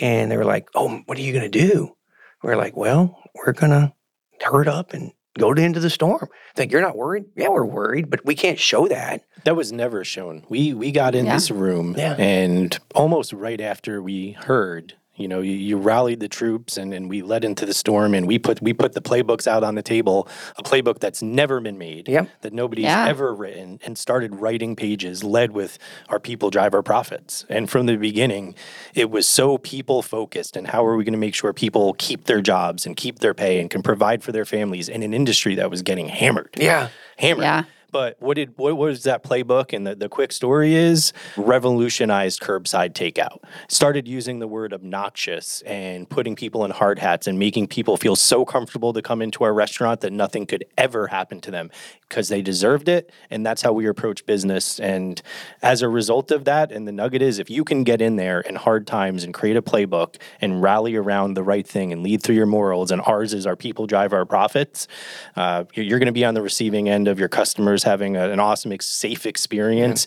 And 0.00 0.30
they 0.30 0.36
were 0.36 0.44
like, 0.44 0.68
Oh, 0.74 1.02
what 1.06 1.18
are 1.18 1.22
you 1.22 1.32
gonna 1.32 1.48
do? 1.48 1.96
We 2.44 2.50
are 2.50 2.56
like, 2.56 2.76
Well, 2.76 3.20
we're 3.34 3.52
gonna 3.52 3.94
herd 4.40 4.68
up 4.68 4.94
and 4.94 5.12
go 5.38 5.54
to 5.54 5.62
into 5.62 5.80
the 5.80 5.90
storm. 5.90 6.28
Think 6.54 6.72
you're 6.72 6.80
not 6.82 6.96
worried? 6.96 7.24
Yeah, 7.36 7.48
we're 7.48 7.64
worried, 7.64 8.10
but 8.10 8.24
we 8.24 8.34
can't 8.34 8.58
show 8.58 8.86
that. 8.88 9.22
That 9.44 9.56
was 9.56 9.72
never 9.72 10.04
shown. 10.04 10.44
We 10.48 10.74
we 10.74 10.90
got 10.92 11.14
in 11.14 11.26
Yeah. 11.26 11.34
this 11.34 11.50
room, 11.50 11.94
Yeah. 11.96 12.14
and 12.18 12.76
almost 12.94 13.32
right 13.32 13.60
after 13.60 14.02
we 14.02 14.32
heard, 14.32 14.94
you 15.18 15.28
know, 15.28 15.40
you, 15.40 15.52
you 15.52 15.76
rallied 15.76 16.20
the 16.20 16.28
troops, 16.28 16.76
and, 16.76 16.94
and 16.94 17.10
we 17.10 17.22
led 17.22 17.44
into 17.44 17.66
the 17.66 17.74
storm, 17.74 18.14
and 18.14 18.26
we 18.26 18.38
put 18.38 18.62
we 18.62 18.72
put 18.72 18.92
the 18.92 19.00
playbooks 19.02 19.46
out 19.46 19.64
on 19.64 19.74
the 19.74 19.82
table, 19.82 20.28
a 20.56 20.62
playbook 20.62 21.00
that's 21.00 21.22
never 21.22 21.60
been 21.60 21.76
made, 21.78 22.08
Yep. 22.08 22.28
that 22.42 22.52
nobody's 22.52 22.84
Yeah. 22.84 23.06
ever 23.08 23.34
written, 23.34 23.80
and 23.84 23.98
started 23.98 24.36
writing 24.36 24.76
pages 24.76 25.24
led 25.24 25.52
with 25.52 25.78
our 26.08 26.20
people 26.20 26.50
drive 26.50 26.72
our 26.74 26.82
profits. 26.82 27.44
And 27.48 27.68
from 27.68 27.86
the 27.86 27.96
beginning, 27.96 28.54
it 28.94 29.10
was 29.10 29.26
so 29.28 29.58
people 29.58 30.02
focused, 30.02 30.56
and 30.56 30.68
how 30.68 30.86
are 30.86 30.96
we 30.96 31.04
going 31.04 31.12
to 31.12 31.18
make 31.18 31.34
sure 31.34 31.52
people 31.52 31.94
keep 31.94 32.24
their 32.24 32.40
jobs 32.40 32.86
and 32.86 32.96
keep 32.96 33.18
their 33.18 33.34
pay 33.34 33.60
and 33.60 33.68
can 33.70 33.82
provide 33.82 34.22
for 34.22 34.32
their 34.32 34.44
families 34.44 34.88
in 34.88 35.02
an 35.02 35.12
industry 35.12 35.54
that 35.56 35.70
was 35.70 35.82
getting 35.82 36.08
hammered, 36.08 36.50
Yeah. 36.56 36.88
hammered. 37.16 37.42
Yeah. 37.44 37.64
But 37.90 38.16
what 38.20 38.34
did 38.34 38.56
what 38.58 38.76
was 38.76 39.04
that 39.04 39.22
playbook? 39.22 39.72
And 39.72 39.86
the, 39.86 39.94
the 39.94 40.08
quick 40.08 40.32
story 40.32 40.74
is 40.74 41.12
revolutionized 41.36 42.40
curbside 42.40 42.92
takeout. 42.92 43.42
Started 43.68 44.06
using 44.06 44.40
the 44.40 44.46
word 44.46 44.72
obnoxious 44.72 45.62
and 45.62 46.08
putting 46.08 46.36
people 46.36 46.64
in 46.64 46.70
hard 46.70 46.98
hats 46.98 47.26
and 47.26 47.38
making 47.38 47.68
people 47.68 47.96
feel 47.96 48.16
so 48.16 48.44
comfortable 48.44 48.92
to 48.92 49.00
come 49.00 49.22
into 49.22 49.42
our 49.44 49.54
restaurant 49.54 50.00
that 50.02 50.12
nothing 50.12 50.44
could 50.44 50.64
ever 50.76 51.06
happen 51.06 51.40
to 51.40 51.50
them 51.50 51.70
because 52.08 52.28
they 52.28 52.42
deserved 52.42 52.88
it. 52.88 53.10
And 53.30 53.44
that's 53.44 53.62
how 53.62 53.72
we 53.72 53.86
approach 53.86 54.24
business. 54.26 54.80
And 54.80 55.20
as 55.62 55.82
a 55.82 55.88
result 55.88 56.30
of 56.30 56.44
that, 56.44 56.72
and 56.72 56.88
the 56.88 56.92
nugget 56.92 57.22
is 57.22 57.38
if 57.38 57.50
you 57.50 57.64
can 57.64 57.84
get 57.84 58.00
in 58.00 58.16
there 58.16 58.40
in 58.40 58.54
hard 58.54 58.86
times 58.86 59.24
and 59.24 59.34
create 59.34 59.56
a 59.56 59.62
playbook 59.62 60.16
and 60.40 60.62
rally 60.62 60.96
around 60.96 61.34
the 61.34 61.42
right 61.42 61.66
thing 61.66 61.92
and 61.92 62.02
lead 62.02 62.22
through 62.22 62.36
your 62.36 62.46
morals, 62.46 62.90
and 62.90 63.02
ours 63.02 63.34
is 63.34 63.46
our 63.46 63.56
people 63.56 63.86
drive 63.86 64.12
our 64.12 64.24
profits, 64.24 64.88
uh, 65.36 65.64
you're, 65.74 65.98
going 65.98 66.06
to 66.06 66.12
be 66.12 66.24
on 66.24 66.34
the 66.34 66.42
receiving 66.42 66.88
end 66.88 67.08
of 67.08 67.18
your 67.18 67.28
customers 67.28 67.77
having 67.84 68.16
a- 68.16 68.30
an 68.30 68.40
awesome, 68.40 68.72
ex- 68.72 68.86
safe 68.86 69.26
experience, 69.26 70.06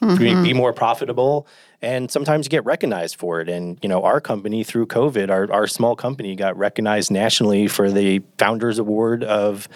be, 0.00 0.34
be 0.42 0.52
more 0.52 0.72
profitable. 0.72 1.46
And 1.80 2.10
sometimes 2.10 2.46
you 2.46 2.50
get 2.50 2.64
recognized 2.64 3.16
for 3.16 3.40
it. 3.40 3.48
And, 3.48 3.78
you 3.82 3.88
know, 3.88 4.02
our 4.04 4.20
company 4.20 4.62
through 4.64 4.86
COVID, 4.86 5.30
our, 5.30 5.50
our 5.52 5.66
small 5.66 5.96
company 5.96 6.36
got 6.36 6.56
recognized 6.56 7.10
nationally 7.10 7.66
for 7.66 7.90
the 7.90 8.22
Founders 8.38 8.78
Award 8.78 9.24
of 9.24 9.68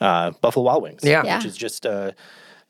uh, 0.00 0.32
Buffalo 0.40 0.64
Wild 0.66 0.82
Wings. 0.82 1.02
Yeah. 1.04 1.22
Yeah. 1.24 1.36
Which 1.36 1.46
is 1.46 1.56
just, 1.56 1.86
uh, 1.86 2.12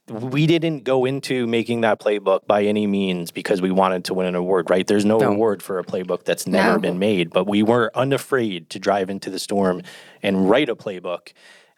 we 0.08 0.46
didn't 0.46 0.84
go 0.84 1.04
into 1.06 1.46
making 1.46 1.82
that 1.82 2.00
playbook 2.00 2.46
by 2.46 2.64
any 2.64 2.86
means 2.86 3.30
because 3.30 3.62
we 3.62 3.70
wanted 3.70 4.04
to 4.06 4.14
win 4.14 4.26
an 4.26 4.34
award, 4.34 4.68
right? 4.68 4.86
There's 4.86 5.04
no, 5.06 5.16
No. 5.18 5.30
award 5.32 5.62
for 5.62 5.78
a 5.78 5.84
playbook 5.84 6.24
that's 6.24 6.46
never 6.46 6.72
No. 6.74 6.78
been 6.80 6.98
made, 6.98 7.30
but 7.30 7.46
we 7.46 7.62
were 7.62 7.90
unafraid 7.94 8.68
to 8.70 8.78
drive 8.78 9.08
into 9.08 9.30
the 9.30 9.38
storm 9.38 9.80
and 10.22 10.50
write 10.50 10.68
a 10.68 10.74
playbook 10.76 11.32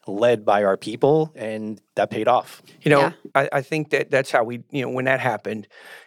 led 0.07 0.45
by 0.45 0.65
our 0.65 0.77
people, 0.77 1.33
and 1.35 1.81
that 1.97 2.11
paid 2.11 2.29
off. 2.29 2.63
You 2.83 2.91
know, 2.91 3.01
Yeah. 3.01 3.13
I, 3.35 3.49
I 3.53 3.63
think 3.63 3.91
that 3.91 4.11
that's 4.11 4.31
how 4.31 4.45
we, 4.45 4.63
you 4.71 4.83
know, 4.83 4.91
when 4.91 5.07
that 5.07 5.21
happened, 5.21 5.67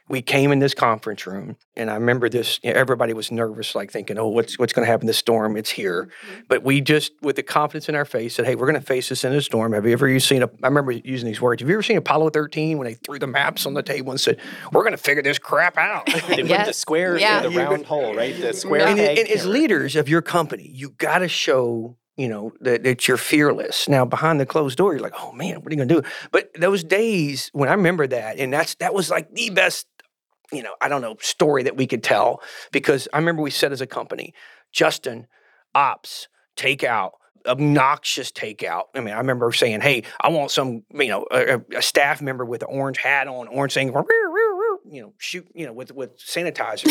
we 0.10 0.22
came 0.22 0.52
in 0.54 0.60
this 0.60 0.74
conference 0.74 1.28
room, 1.28 1.58
and 1.76 1.90
I 1.92 1.96
remember 1.96 2.30
this. 2.30 2.60
You 2.64 2.72
know, 2.74 2.80
everybody 2.80 3.14
was 3.14 3.30
nervous, 3.32 3.76
like 3.76 3.92
thinking, 3.92 4.18
"Oh, 4.18 4.28
what's 4.30 4.58
what's 4.58 4.72
going 4.72 4.86
to 4.86 4.92
happen? 4.92 5.06
This 5.06 5.18
storm, 5.18 5.58
it's 5.58 5.70
here." 5.70 6.06
Mm-hmm. 6.32 6.42
But 6.48 6.64
we 6.64 6.80
just, 6.80 7.12
with 7.22 7.36
the 7.36 7.44
confidence 7.44 7.90
in 7.90 7.96
our 7.96 8.06
face, 8.06 8.36
said, 8.36 8.46
"Hey, 8.46 8.56
we're 8.56 8.68
going 8.68 8.80
to 8.80 8.86
face 8.86 9.10
this 9.10 9.26
in 9.26 9.34
a 9.34 9.42
storm." 9.42 9.74
Have 9.74 9.86
you 9.86 9.92
ever 9.92 10.18
seen 10.22 10.44
a? 10.44 10.50
I 10.64 10.68
remember 10.68 10.94
using 10.94 11.28
these 11.28 11.42
words. 11.42 11.62
Have 11.62 11.68
you 11.70 11.76
ever 11.76 11.84
seen 11.84 11.98
Apollo 11.98 12.30
13 12.30 12.78
when 12.78 12.88
they 12.88 12.94
threw 12.94 13.20
the 13.20 13.28
maps 13.28 13.66
on 13.66 13.74
the 13.74 13.84
table 13.84 14.12
and 14.12 14.20
said, 14.20 14.40
"We're 14.72 14.84
going 14.84 14.92
to 14.94 14.98
figure 14.98 15.22
this 15.24 15.40
crap 15.40 15.78
out"? 15.78 16.06
They 16.14 16.22
put 16.22 16.38
the 16.38 16.44
Yes. 16.48 16.78
square 16.78 17.18
Yeah. 17.20 17.44
in 17.44 17.52
the 17.52 17.60
round 17.60 17.86
hole, 17.86 18.16
right? 18.16 18.40
The 18.40 18.54
square. 18.64 18.88
and, 18.88 18.98
and 19.00 19.28
as 19.28 19.46
leaders 19.46 19.98
of 19.98 20.08
your 20.08 20.22
company, 20.22 20.70
you 20.74 20.92
got 20.92 21.20
to 21.20 21.28
show 21.28 21.98
you 22.18 22.28
know 22.28 22.52
that, 22.62 22.84
that 22.84 23.08
you're 23.08 23.18
fearless. 23.18 23.88
Now 23.88 24.04
behind 24.06 24.40
the 24.40 24.46
closed 24.46 24.78
door, 24.78 24.94
you're 24.94 25.02
like, 25.02 25.14
oh 25.18 25.32
man, 25.32 25.56
what 25.62 25.68
are 25.68 25.76
you 25.76 25.78
gonna 25.86 26.02
do? 26.02 26.08
But 26.32 26.50
those 26.60 26.84
days 26.84 27.50
when 27.54 27.70
I 27.70 27.74
remember 27.74 28.08
that, 28.08 28.38
and 28.38 28.52
that's 28.52 28.76
that 28.76 28.94
was 28.94 29.10
like 29.10 29.32
the 29.34 29.50
best, 29.52 29.88
you 30.52 30.64
know, 30.64 30.74
I 30.82 30.90
don't 30.90 31.02
know 31.02 31.16
story 31.22 31.64
that 31.64 31.78
we 31.78 31.88
could 31.88 32.04
tell 32.04 32.42
because 32.72 33.08
I 33.14 33.18
remember 33.20 33.42
we 33.42 33.52
said 33.52 33.72
as 33.72 33.82
a 33.82 33.88
company, 33.88 34.34
Justin, 34.72 35.28
ops, 35.76 36.28
takeout. 36.56 37.12
Obnoxious 37.46 38.30
takeout. 38.34 38.86
I 38.94 39.00
mean, 39.00 39.14
I 39.14 39.20
remember 39.20 39.54
saying, 39.54 39.80
"Hey, 39.80 40.04
I 40.20 40.28
want 40.30 40.52
some, 40.52 40.84
you 40.94 41.08
know, 41.08 41.26
a, 41.32 41.62
a- 41.78 41.82
staff 41.82 42.22
member 42.22 42.44
with 42.44 42.62
an 42.62 42.68
orange 42.70 42.98
hat 42.98 43.30
on, 43.30 43.48
orange 43.48 43.72
saying, 43.72 43.94
"Roo, 43.94 44.04
roo, 44.04 44.60
roo," 44.60 44.80
you 44.90 45.02
know, 45.02 45.14
shoot, 45.18 45.48
you 45.56 45.66
know, 45.66 45.72
with 45.72 45.94
with 45.94 46.18
sanitizer." 46.18 46.88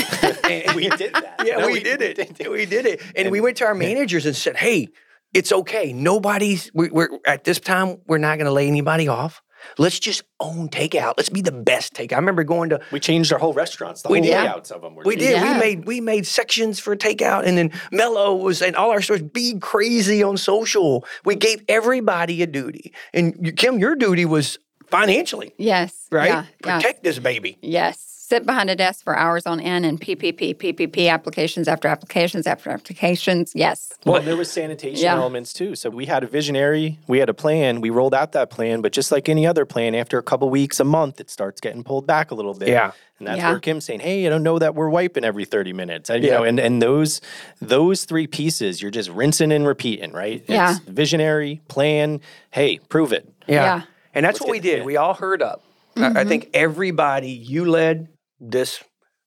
And- 0.48 0.74
we 0.76 0.88
did 0.88 1.12
that. 1.12 1.42
yeah, 1.44 1.58
No, 1.58 1.66
we, 1.66 1.82
did 1.82 2.00
it. 2.00 2.48
We 2.50 2.64
did 2.64 2.86
it. 2.86 3.02
And, 3.14 3.30
we 3.30 3.42
went 3.42 3.58
to 3.58 3.66
our 3.66 3.74
managers 3.74 4.24
and 4.24 4.34
said, 4.34 4.56
"Hey, 4.56 4.88
it's 5.36 5.52
okay. 5.52 5.92
Nobody's. 5.92 6.70
We, 6.74 6.88
we're 6.90 7.08
at 7.26 7.44
this 7.44 7.60
time. 7.60 7.98
We're 8.06 8.18
not 8.18 8.36
going 8.38 8.46
to 8.46 8.52
lay 8.52 8.66
anybody 8.66 9.08
off. 9.08 9.42
Let's 9.78 9.98
just 9.98 10.22
own 10.38 10.68
takeout. 10.68 11.14
Let's 11.16 11.28
be 11.30 11.40
the 11.40 11.50
best 11.52 11.94
takeout." 11.94 12.12
I 12.14 12.16
remember 12.16 12.44
going 12.44 12.68
to. 12.70 12.80
We 12.92 13.00
changed 13.00 13.32
our 13.32 13.38
whole 13.38 13.52
restaurants. 13.54 14.02
The 14.02 14.08
We 14.10 14.18
whole 14.18 14.26
did. 14.26 14.34
layouts 14.36 14.70
of 14.70 14.82
them 14.82 14.94
were. 14.94 15.02
We 15.04 15.16
did. 15.16 15.32
Yeah. 15.32 15.54
We 15.54 15.58
made 15.58 15.84
we 15.86 16.00
made 16.00 16.26
sections 16.26 16.78
for 16.78 16.94
takeout, 16.96 17.44
and 17.46 17.56
then 17.58 17.72
Mello 17.90 18.34
was 18.36 18.62
and 18.62 18.76
all 18.76 18.90
our 18.90 19.00
stores 19.02 19.22
be 19.22 19.58
crazy 19.58 20.22
on 20.22 20.36
social. 20.36 21.04
We 21.24 21.34
gave 21.36 21.62
everybody 21.68 22.42
a 22.42 22.46
duty, 22.46 22.92
and 23.14 23.34
you- 23.40 23.52
Kim, 23.52 23.78
your 23.78 23.96
duty 23.96 24.24
was 24.24 24.58
financially 24.88 25.52
Yes. 25.58 26.06
right. 26.12 26.28
Yeah. 26.28 26.44
yeah. 26.64 26.76
Protect 26.76 27.02
this 27.02 27.18
baby. 27.18 27.58
Yes. 27.60 28.12
Sit 28.28 28.44
behind 28.44 28.68
a 28.70 28.74
desk 28.74 29.04
for 29.04 29.16
hours 29.16 29.46
on 29.46 29.60
end 29.60 29.86
and 29.86 30.00
PPP, 30.00 30.56
PPP 30.56 31.08
applications 31.08 31.68
after 31.68 31.86
applications 31.86 32.44
after 32.44 32.70
applications. 32.70 33.52
Yes. 33.54 33.92
Well, 34.04 34.20
there 34.20 34.34
was 34.36 34.50
sanitation 34.50 35.04
Yeah. 35.04 35.14
elements 35.14 35.52
too. 35.52 35.76
So 35.76 35.90
we 35.90 36.06
had 36.06 36.24
a 36.24 36.26
visionary, 36.26 36.98
we 37.06 37.20
had 37.20 37.28
a 37.28 37.34
plan, 37.34 37.80
we 37.80 37.88
rolled 37.88 38.14
out 38.14 38.32
that 38.32 38.50
plan, 38.50 38.80
but 38.80 38.90
just 38.90 39.12
like 39.12 39.28
any 39.28 39.46
other 39.46 39.64
plan, 39.64 39.94
after 39.94 40.18
a 40.18 40.24
couple 40.24 40.50
weeks, 40.50 40.80
a 40.80 40.84
month, 40.84 41.20
it 41.20 41.30
starts 41.30 41.60
getting 41.60 41.84
pulled 41.84 42.04
back 42.04 42.32
a 42.32 42.34
little 42.34 42.52
bit. 42.52 42.66
Yeah. 42.70 42.90
And 43.20 43.28
that's 43.28 43.38
Yeah. 43.38 43.50
where 43.50 43.60
Kim's 43.60 43.84
saying, 43.84 44.00
"Hey, 44.00 44.26
I 44.26 44.28
don't 44.28 44.42
know 44.42 44.58
that 44.58 44.74
we're 44.74 44.88
wiping 44.88 45.22
every 45.22 45.44
30 45.44 45.72
minutes." 45.72 46.10
I- 46.10 46.16
You 46.16 46.26
Yeah. 46.26 46.38
know, 46.38 46.42
and 46.42 46.58
and 46.58 46.82
those 46.82 47.20
those 47.62 48.06
three 48.06 48.26
pieces, 48.26 48.82
you're 48.82 48.90
just 48.90 49.08
rinsing 49.08 49.52
and 49.52 49.64
repeating, 49.68 50.10
right? 50.10 50.42
Yeah. 50.48 50.72
It's 50.72 50.80
visionary, 50.80 51.60
plan, 51.68 52.20
hey, 52.50 52.80
prove 52.88 53.12
it. 53.12 53.28
Yeah. 53.46 53.54
Yeah. 53.62 53.82
And 54.16 54.24
that's 54.26 54.40
Let's 54.40 54.48
what 54.48 54.50
we 54.50 54.58
did. 54.58 54.78
yeah. 54.78 54.84
We 54.84 54.96
all 54.96 55.14
herd 55.14 55.42
up. 55.42 55.62
I- 55.96 56.06
I 56.06 56.08
mm-hmm. 56.08 56.28
think 56.28 56.50
everybody, 56.52 57.30
you 57.30 57.64
led 57.64 58.08
this, 58.40 58.82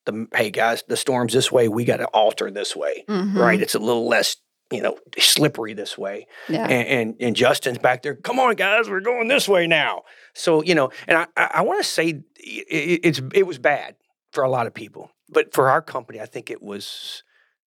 the 0.06 0.28
hey 0.34 0.52
guys, 0.52 0.84
the 0.88 0.98
storm's 0.98 1.34
this 1.34 1.52
way. 1.52 1.68
We 1.68 1.86
got 1.86 1.98
to 1.98 2.06
alter 2.08 2.52
this 2.52 2.76
way, 2.76 3.04
mm-hmm. 3.08 3.38
right? 3.38 3.62
It's 3.62 3.76
a 3.76 3.80
little 3.80 4.08
less, 4.08 4.38
you 4.72 4.82
know, 4.82 4.98
slippery 5.18 5.74
this 5.74 5.98
way. 5.98 6.28
Yeah. 6.48 6.66
And, 6.66 6.88
and 6.88 7.16
and 7.20 7.36
Justin's 7.36 7.78
back 7.78 8.04
there. 8.04 8.16
Come 8.16 8.40
on, 8.40 8.56
guys, 8.56 8.90
we're 8.90 9.02
going 9.02 9.28
this 9.28 9.48
way 9.48 9.68
now. 9.68 10.04
So 10.34 10.64
you 10.64 10.76
know, 10.76 10.92
and 11.08 11.18
I 11.18 11.28
I, 11.36 11.62
want 11.62 11.82
to 11.82 11.88
say 11.88 12.08
i- 12.10 12.66
i- 12.72 13.00
it's 13.04 13.22
it 13.34 13.44
was 13.44 13.58
bad 13.60 13.96
for 14.32 14.44
a 14.44 14.50
lot 14.50 14.68
of 14.68 14.74
people, 14.74 15.12
but 15.30 15.54
for 15.54 15.70
our 15.70 15.82
company, 15.82 16.20
I 16.20 16.26
think 16.26 16.50
it 16.50 16.62
was 16.62 17.24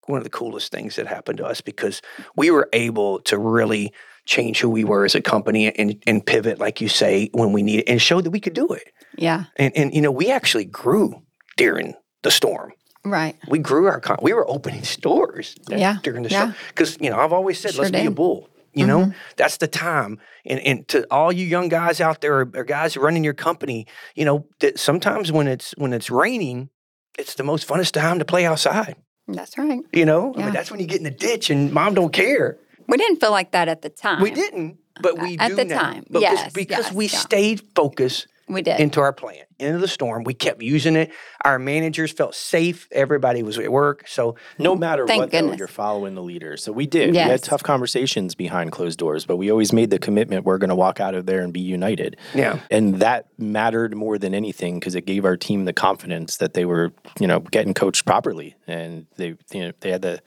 one 0.07 0.19
of 0.19 0.25
the 0.25 0.31
coolest 0.31 0.73
things 0.73 0.97
that 0.97 1.07
happened 1.07 1.39
to 1.39 1.47
us 1.47 1.61
because 1.61 2.03
we 2.37 2.51
were 2.51 2.69
able 2.73 3.21
to 3.21 3.39
really 3.39 3.93
change 4.25 4.61
who 4.61 4.69
we 4.69 4.85
were 4.85 5.05
as 5.05 5.15
a 5.15 5.21
company 5.21 5.73
and, 5.75 6.03
and 6.07 6.25
pivot, 6.25 6.59
like 6.59 6.81
you 6.81 6.89
say, 6.89 7.29
when 7.33 7.53
we 7.53 7.63
needed 7.63 7.89
and 7.89 8.01
show 8.01 8.21
that 8.21 8.31
we 8.31 8.41
could 8.41 8.53
do 8.55 8.69
it. 8.69 8.93
Yeah. 9.17 9.45
And, 9.57 9.77
and 9.77 9.95
you 9.95 10.01
know, 10.01 10.11
we 10.11 10.31
actually 10.31 10.65
grew 10.65 11.23
during 11.63 11.95
the 12.23 12.31
storm. 12.31 12.73
Right. 13.05 13.37
We 13.49 13.59
grew 13.59 13.87
our, 13.87 14.01
con- 14.01 14.19
we 14.23 14.33
were 14.33 14.49
opening 14.49 14.83
stores 14.85 15.57
Yeah. 15.69 15.97
during 16.03 16.23
the 16.23 16.31
Yeah. 16.31 16.39
storm. 16.41 16.55
Because, 16.69 16.97
you 17.01 17.11
know, 17.11 17.19
I've 17.19 17.33
always 17.33 17.59
said, 17.59 17.75
Sure 17.75 17.83
let's 17.85 17.93
be 17.93 18.07
a 18.07 18.11
bull. 18.11 18.49
You 18.75 18.87
know, 18.87 19.01
mm-hmm. 19.01 19.11
that's 19.37 19.59
the 19.59 19.69
time. 19.69 20.19
And, 20.47 20.59
and 20.61 20.89
to 20.89 21.07
all 21.11 21.31
you 21.31 21.45
young 21.45 21.69
guys 21.69 22.01
out 22.01 22.23
there 22.23 22.41
or, 22.41 22.51
or 22.55 22.65
guys 22.65 22.97
running 22.97 23.23
your 23.23 23.35
company, 23.35 23.87
you 24.15 24.25
know, 24.25 24.47
that 24.61 24.79
sometimes 24.79 25.31
when 25.31 25.47
it's 25.47 25.75
when 25.77 25.93
it's 25.93 26.09
raining, 26.11 26.71
it's 27.19 27.35
the 27.35 27.43
most 27.45 27.69
funnest 27.69 27.93
time 27.93 28.19
to 28.19 28.25
play 28.25 28.47
outside. 28.47 28.97
That's 29.29 29.59
right. 29.59 29.81
You 29.93 30.07
know, 30.07 30.33
I 30.35 30.45
mean, 30.45 30.55
that's 30.55 30.71
when 30.71 30.81
you 30.81 30.87
get 30.87 30.97
in 30.97 31.05
the 31.05 31.11
ditch 31.11 31.51
and 31.51 31.71
mom 31.71 31.93
don't 31.93 32.15
care. 32.15 32.57
We 32.89 32.97
didn't 32.97 33.21
feel 33.21 33.31
like 33.31 33.51
that 33.53 33.69
at 33.69 33.83
the 33.83 33.91
time. 33.91 34.23
We 34.23 34.31
didn't, 34.31 34.79
but 35.03 35.19
we 35.19 35.37
At 35.39 35.49
do 35.49 35.57
the 35.57 35.65
now. 35.67 35.79
time, 35.83 36.05
Because, 36.09 36.23
yes, 36.23 36.53
because 36.55 36.85
yes, 36.87 36.93
we 36.95 37.07
yeah. 37.09 37.19
stayed 37.19 37.63
focused 37.77 38.27
We 38.49 38.63
did. 38.63 38.81
into 38.81 39.01
our 39.01 39.13
plan, 39.13 39.45
into 39.59 39.79
the 39.79 39.89
storm. 39.89 40.25
We 40.25 40.35
kept 40.35 40.63
using 40.63 40.97
it. 40.97 41.13
Our 41.45 41.59
managers 41.59 42.13
felt 42.13 42.35
safe. 42.35 42.89
Everybody 42.91 43.43
was 43.43 43.59
at 43.59 43.71
work. 43.71 44.07
So 44.07 44.37
No 44.59 44.75
mm, 44.75 44.81
matter 44.81 45.07
Thank 45.07 45.21
what, 45.21 45.31
though, 45.31 45.53
you're 45.53 45.69
following 45.69 46.15
the 46.15 46.23
leader. 46.23 46.57
So 46.57 46.73
we 46.73 46.87
did. 46.87 47.13
We 47.13 47.19
had 47.19 47.43
tough 47.43 47.63
conversations 47.63 48.35
behind 48.35 48.73
closed 48.73 48.99
doors, 48.99 49.25
but 49.25 49.37
we 49.37 49.51
always 49.51 49.73
made 49.73 49.91
the 49.91 49.99
commitment 49.99 50.45
we're 50.45 50.59
going 50.59 50.71
to 50.71 50.77
walk 50.77 51.01
out 51.01 51.15
of 51.15 51.27
there 51.27 51.41
and 51.41 51.53
be 51.53 51.61
united. 51.61 52.17
Yeah. 52.35 52.61
And 52.71 52.97
that 52.97 53.27
mattered 53.39 53.97
more 53.97 54.19
than 54.19 54.35
anything 54.35 54.79
because 54.79 54.95
it 54.95 55.07
gave 55.07 55.25
our 55.25 55.37
team 55.37 55.65
the 55.65 55.73
confidence 55.73 56.39
that 56.39 56.55
they 56.55 56.65
were, 56.65 56.93
you 57.21 57.27
know, 57.27 57.41
getting 57.41 57.75
coached 57.75 58.05
properly 58.05 58.57
and 58.67 59.07
they, 59.17 59.37
you 59.53 59.61
know, 59.61 59.73
they 59.81 59.91
had 59.91 60.03
the, 60.03 60.23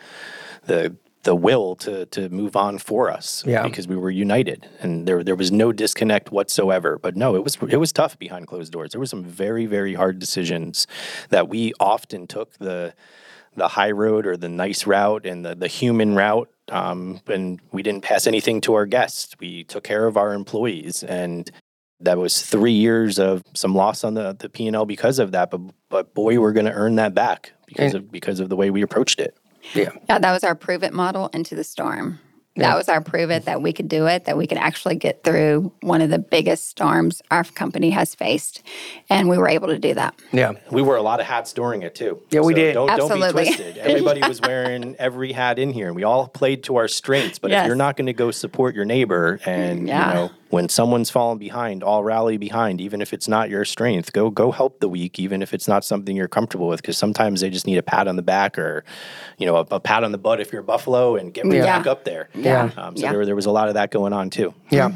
the, 0.65 0.95
the 1.25 1.35
will 1.35 1.75
to 1.75 2.05
to 2.07 2.29
move 2.29 2.55
on 2.55 2.77
for 2.77 3.11
us 3.11 3.43
Yeah. 3.45 3.63
because 3.63 3.87
we 3.87 3.97
were 3.97 4.09
united 4.11 4.67
and 4.79 5.07
there 5.07 5.23
there 5.23 5.35
was 5.35 5.51
no 5.51 5.71
disconnect 5.71 6.31
whatsoever 6.31 6.97
but 6.97 7.15
no 7.15 7.35
it 7.35 7.43
was 7.43 7.57
it 7.69 7.77
was 7.77 7.91
tough 7.91 8.17
behind 8.17 8.47
closed 8.47 8.71
doors 8.71 8.91
there 8.91 8.99
were 8.99 9.05
some 9.15 9.23
very 9.23 9.65
very 9.65 9.93
hard 9.95 10.17
decisions 10.19 10.87
that 11.29 11.49
we 11.49 11.73
often 11.79 12.25
took 12.27 12.49
the 12.59 12.93
the 13.57 13.69
high 13.69 13.91
road 13.91 14.27
or 14.27 14.35
the 14.37 14.49
nice 14.49 14.85
route 14.85 15.25
and 15.25 15.45
the, 15.45 15.55
the 15.55 15.67
human 15.67 16.13
route. 16.13 16.49
Um, 16.69 17.21
and 17.27 17.61
we 17.71 17.83
didn't 17.83 18.03
pass 18.03 18.27
anything 18.27 18.59
to 18.61 18.73
our 18.73 18.85
guests. 18.85 19.33
We 19.39 19.63
took 19.63 19.85
care 19.85 20.07
of 20.07 20.17
our 20.17 20.33
employees. 20.33 21.03
And 21.03 21.49
that 22.01 22.17
was 22.17 22.41
three 22.41 22.73
years 22.73 23.17
of 23.17 23.43
some 23.53 23.73
loss 23.73 24.03
on 24.03 24.13
the, 24.13 24.35
the 24.37 24.49
P&L 24.49 24.85
because 24.85 25.19
of 25.19 25.31
that. 25.31 25.51
But, 25.51 25.61
but 25.89 26.13
boy, 26.13 26.37
we're 26.37 26.51
going 26.51 26.65
to 26.65 26.73
earn 26.73 26.95
that 26.95 27.13
back 27.13 27.53
because 27.65 27.93
of, 27.93 28.11
because 28.11 28.41
of 28.41 28.49
the 28.49 28.57
way 28.57 28.69
we 28.71 28.81
approached 28.81 29.21
it. 29.21 29.37
Yeah, 29.73 29.89
Yeah, 30.09 30.19
that 30.19 30.31
was 30.31 30.43
our 30.43 30.55
prove 30.55 30.83
it 30.83 30.93
model 30.93 31.27
into 31.33 31.55
the 31.55 31.63
storm. 31.63 32.19
That 32.57 32.77
was 32.77 32.87
our 32.87 33.01
prove 33.01 33.31
it 33.31 33.43
that 33.45 33.61
we 33.61 33.73
could 33.73 33.89
do 33.89 34.05
it, 34.07 34.23
that 34.23 34.37
we 34.37 34.47
could 34.47 34.57
actually 34.57 34.95
get 34.95 35.25
through 35.25 35.73
one 35.81 35.99
of 36.01 36.09
the 36.09 36.19
biggest 36.19 36.69
storms 36.69 37.21
our 37.29 37.43
company 37.43 37.89
has 37.89 38.15
faced. 38.15 38.63
And 39.09 39.27
we 39.27 39.37
were 39.37 39.49
able 39.49 39.67
to 39.67 39.77
do 39.77 39.93
that. 39.95 40.15
yeah. 40.31 40.53
We 40.71 40.81
wore 40.81 40.95
a 40.95 41.01
lot 41.01 41.19
of 41.19 41.25
hats 41.25 41.51
during 41.51 41.81
it 41.81 41.95
too. 41.95 42.21
Yeah, 42.31 42.39
we 42.39 42.53
did. 42.53 42.75
Don't, 42.75 42.87
don't 42.87 43.11
Absolutely. 43.11 43.43
be 43.43 43.47
twisted. 43.49 43.77
Everybody 43.79 44.21
was 44.25 44.39
wearing 44.39 44.95
every 44.99 45.33
hat 45.33 45.59
in 45.59 45.73
here, 45.73 45.87
and 45.87 45.97
we 45.97 46.05
all 46.05 46.29
played 46.29 46.63
to 46.63 46.77
our 46.77 46.87
strengths. 46.87 47.39
But 47.39 47.51
if 47.51 47.67
you're 47.67 47.75
not 47.75 47.97
going 47.97 48.05
to 48.07 48.13
go 48.13 48.31
support 48.31 48.73
your 48.73 48.85
neighbor, 48.85 49.37
and 49.45 49.85
Yeah. 49.85 50.07
you 50.07 50.13
know 50.13 50.31
when 50.55 50.69
someone's 50.69 51.09
falling 51.09 51.37
behind, 51.37 51.83
all 51.83 52.01
rally 52.01 52.37
behind, 52.37 52.79
even 52.79 53.01
if 53.01 53.11
it's 53.11 53.27
not 53.27 53.49
your 53.49 53.65
strength. 53.65 54.13
Go 54.13 54.29
go 54.29 54.51
help 54.51 54.79
the 54.79 54.87
weak, 54.87 55.19
even 55.19 55.41
if 55.41 55.53
it's 55.53 55.67
not 55.67 55.83
something 55.83 56.15
you're 56.15 56.29
comfortable 56.29 56.69
with, 56.69 56.81
because 56.81 56.97
sometimes 56.97 57.41
they 57.41 57.49
just 57.49 57.67
need 57.67 57.77
a 57.77 57.83
pat 57.83 58.07
on 58.07 58.15
the 58.15 58.21
back 58.21 58.57
or, 58.57 58.85
you 59.37 59.45
know, 59.45 59.57
a, 59.57 59.65
a 59.71 59.79
pat 59.81 60.05
on 60.05 60.13
the 60.13 60.17
butt 60.17 60.39
if 60.39 60.53
you're 60.53 60.61
a 60.61 60.63
Buffalo, 60.63 61.17
and 61.17 61.33
get 61.33 61.45
me 61.45 61.57
Yeah. 61.57 61.65
back 61.77 61.87
up 61.87 62.05
there. 62.05 62.29
Yeah. 62.33 62.71
Um, 62.77 62.95
so 62.95 63.03
Yeah. 63.03 63.11
there 63.11 63.25
there 63.25 63.35
was 63.35 63.45
a 63.47 63.51
lot 63.51 63.67
of 63.67 63.73
that 63.73 63.91
going 63.91 64.13
on 64.13 64.29
too. 64.29 64.53
Yeah, 64.69 64.87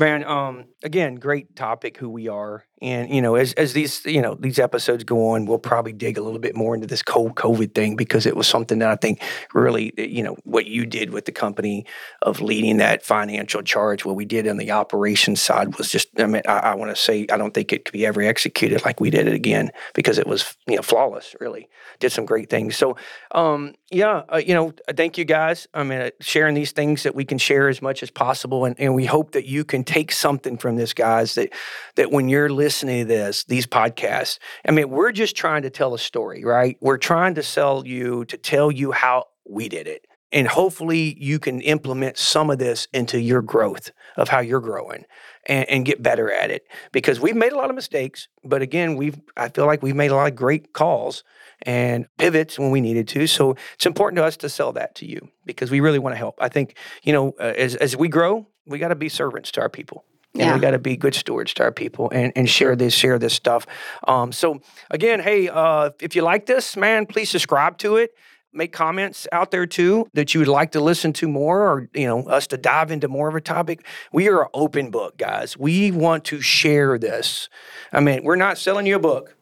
man. 0.00 0.24
Um, 0.24 0.64
again, 0.82 1.16
great 1.16 1.54
topic. 1.56 1.98
Who 1.98 2.08
we 2.08 2.28
are, 2.28 2.64
and 2.82 3.14
you 3.14 3.22
know, 3.22 3.36
as 3.36 3.52
as 3.52 3.74
these 3.74 4.04
you 4.04 4.20
know 4.20 4.34
these 4.34 4.58
episodes 4.58 5.04
go 5.04 5.30
on, 5.30 5.46
we'll 5.46 5.58
probably 5.58 5.92
dig 5.92 6.18
a 6.18 6.22
little 6.22 6.40
bit 6.40 6.56
more 6.56 6.74
into 6.74 6.88
this 6.88 7.02
cold 7.02 7.36
COVID 7.36 7.74
thing 7.74 7.94
because 7.94 8.26
it 8.26 8.36
was 8.36 8.48
something 8.48 8.80
that 8.80 8.90
I 8.90 8.96
think 8.96 9.22
really, 9.54 9.92
eh, 9.96 10.02
you 10.02 10.22
know, 10.22 10.36
what 10.42 10.66
you 10.66 10.84
did 10.84 11.10
with 11.10 11.24
the 11.24 11.32
company 11.32 11.86
of 12.22 12.40
leading 12.40 12.78
that 12.78 13.04
financial 13.04 13.62
charge. 13.62 14.04
What 14.04 14.16
we 14.16 14.24
did 14.24 14.48
on 14.48 14.56
the 14.56 14.72
operations 14.72 15.40
side 15.40 15.78
was 15.78 15.90
just. 15.90 16.08
I 16.18 16.26
mean, 16.26 16.42
I, 16.46 16.58
I 16.58 16.74
want 16.74 16.90
to 16.90 17.00
say 17.00 17.24
I 17.32 17.36
don't 17.36 17.54
think 17.54 17.72
it 17.72 17.84
could 17.84 17.92
be 17.92 18.04
ever 18.04 18.20
executed 18.20 18.84
like 18.84 18.98
we 18.98 19.10
did 19.10 19.28
it 19.28 19.34
again 19.34 19.70
because 19.94 20.18
it 20.18 20.26
was 20.26 20.56
you 20.66 20.74
know 20.74 20.82
flawless. 20.82 21.36
Really, 21.40 21.68
did 22.00 22.10
some 22.10 22.26
great 22.26 22.50
things. 22.50 22.76
So, 22.76 22.96
um, 23.30 23.74
yeah, 23.92 24.22
uh, 24.32 24.38
you 24.44 24.54
know, 24.54 24.72
thank 24.96 25.18
you 25.18 25.24
guys. 25.24 25.68
I 25.72 25.84
mean, 25.84 26.00
uh, 26.00 26.10
sharing 26.20 26.54
these 26.54 26.72
things 26.72 27.04
that 27.04 27.14
we 27.14 27.24
can 27.24 27.38
share 27.38 27.68
as 27.68 27.80
much 27.80 28.02
as 28.02 28.10
possible, 28.10 28.64
and, 28.64 28.78
and 28.80 28.94
we 28.94 29.04
hope 29.04 29.32
that 29.32 29.46
you 29.46 29.64
can 29.64 29.84
take 29.84 30.10
something 30.10 30.58
from 30.58 30.74
this, 30.74 30.92
guys. 30.92 31.36
That 31.36 31.50
that 31.94 32.10
when 32.10 32.28
you're 32.28 32.50
listening 32.72 33.00
to 33.00 33.04
this, 33.04 33.44
these 33.44 33.66
podcasts, 33.66 34.38
I 34.66 34.70
mean, 34.70 34.88
we're 34.88 35.12
just 35.12 35.36
trying 35.36 35.60
to 35.60 35.68
tell 35.68 35.92
a 35.92 35.98
story, 35.98 36.42
right? 36.42 36.78
We're 36.80 36.96
trying 36.96 37.34
to 37.34 37.42
sell 37.42 37.86
you 37.86 38.24
to 38.24 38.38
tell 38.38 38.72
you 38.72 38.92
how 38.92 39.26
we 39.46 39.68
did 39.68 39.86
it. 39.86 40.06
and 40.32 40.48
hopefully 40.48 41.14
you 41.20 41.38
can 41.38 41.60
implement 41.60 42.16
some 42.16 42.48
of 42.48 42.58
this 42.58 42.88
into 42.94 43.20
your 43.20 43.42
growth 43.42 43.90
of 44.16 44.30
how 44.30 44.40
you're 44.40 44.62
growing 44.62 45.04
and, 45.46 45.68
and, 45.68 45.84
get 45.84 46.02
better 46.02 46.32
at 46.32 46.50
it 46.50 46.62
because 46.92 47.20
we've 47.20 47.36
made 47.36 47.52
a 47.52 47.56
lot 47.56 47.68
of 47.68 47.76
mistakes 47.76 48.28
but 48.42 48.62
again 48.62 48.96
we've 48.96 49.20
i 49.36 49.50
feel 49.50 49.66
like 49.66 49.82
we've 49.82 50.00
made 50.04 50.10
a 50.10 50.14
lot 50.14 50.28
of 50.28 50.34
great 50.34 50.72
calls 50.72 51.24
and 51.62 52.06
pivots 52.16 52.58
when 52.58 52.70
we 52.70 52.80
needed 52.80 53.06
to 53.08 53.26
so 53.26 53.54
it's 53.74 53.84
important 53.84 54.16
to 54.16 54.24
us 54.24 54.38
to 54.38 54.48
sell 54.48 54.72
that 54.72 54.94
to 54.94 55.04
you 55.04 55.20
because 55.44 55.70
we 55.70 55.80
really 55.80 55.98
want 55.98 56.14
to 56.14 56.22
help 56.24 56.36
i 56.40 56.48
think 56.48 56.76
you 57.02 57.12
know 57.12 57.34
uh, 57.38 57.52
as, 57.64 57.74
as 57.76 57.94
we 57.94 58.08
grow 58.08 58.46
we 58.64 58.78
got 58.78 58.88
to 58.88 59.00
be 59.06 59.10
servants 59.10 59.50
to 59.50 59.60
our 59.60 59.68
people 59.68 60.04
and 60.34 60.42
yeah. 60.42 60.54
we 60.54 60.60
got 60.60 60.70
to 60.70 60.78
be 60.78 60.96
good 60.96 61.14
stewards 61.14 61.52
to 61.54 61.62
our 61.62 61.72
people 61.72 62.10
and, 62.10 62.32
and 62.36 62.48
share 62.48 62.74
this 62.74 62.94
share 62.94 63.18
this 63.18 63.34
stuff. 63.34 63.66
Um, 64.08 64.32
so 64.32 64.60
again 64.90 65.20
hey 65.20 65.48
uh, 65.48 65.90
if 66.00 66.16
you 66.16 66.22
like 66.22 66.46
this 66.46 66.76
man 66.76 67.06
please 67.06 67.30
subscribe 67.30 67.78
to 67.78 67.96
it. 67.96 68.14
Make 68.54 68.72
comments 68.72 69.26
out 69.32 69.50
there 69.50 69.66
too 69.66 70.06
that 70.12 70.34
you 70.34 70.40
would 70.40 70.48
like 70.48 70.72
to 70.72 70.80
listen 70.80 71.14
to 71.14 71.28
more 71.28 71.62
or 71.62 71.88
you 71.94 72.06
know 72.06 72.22
us 72.24 72.46
to 72.48 72.58
dive 72.58 72.90
into 72.90 73.08
more 73.08 73.28
of 73.28 73.34
a 73.34 73.40
topic. 73.40 73.86
We 74.12 74.28
are 74.28 74.42
an 74.42 74.48
open 74.52 74.90
book 74.90 75.16
guys. 75.16 75.56
We 75.56 75.90
want 75.90 76.24
to 76.26 76.40
share 76.40 76.98
this. 76.98 77.48
I 77.92 78.00
mean 78.00 78.24
we're 78.24 78.36
not 78.36 78.58
selling 78.58 78.86
you 78.86 78.96
a 78.96 79.00
book. 79.00 79.36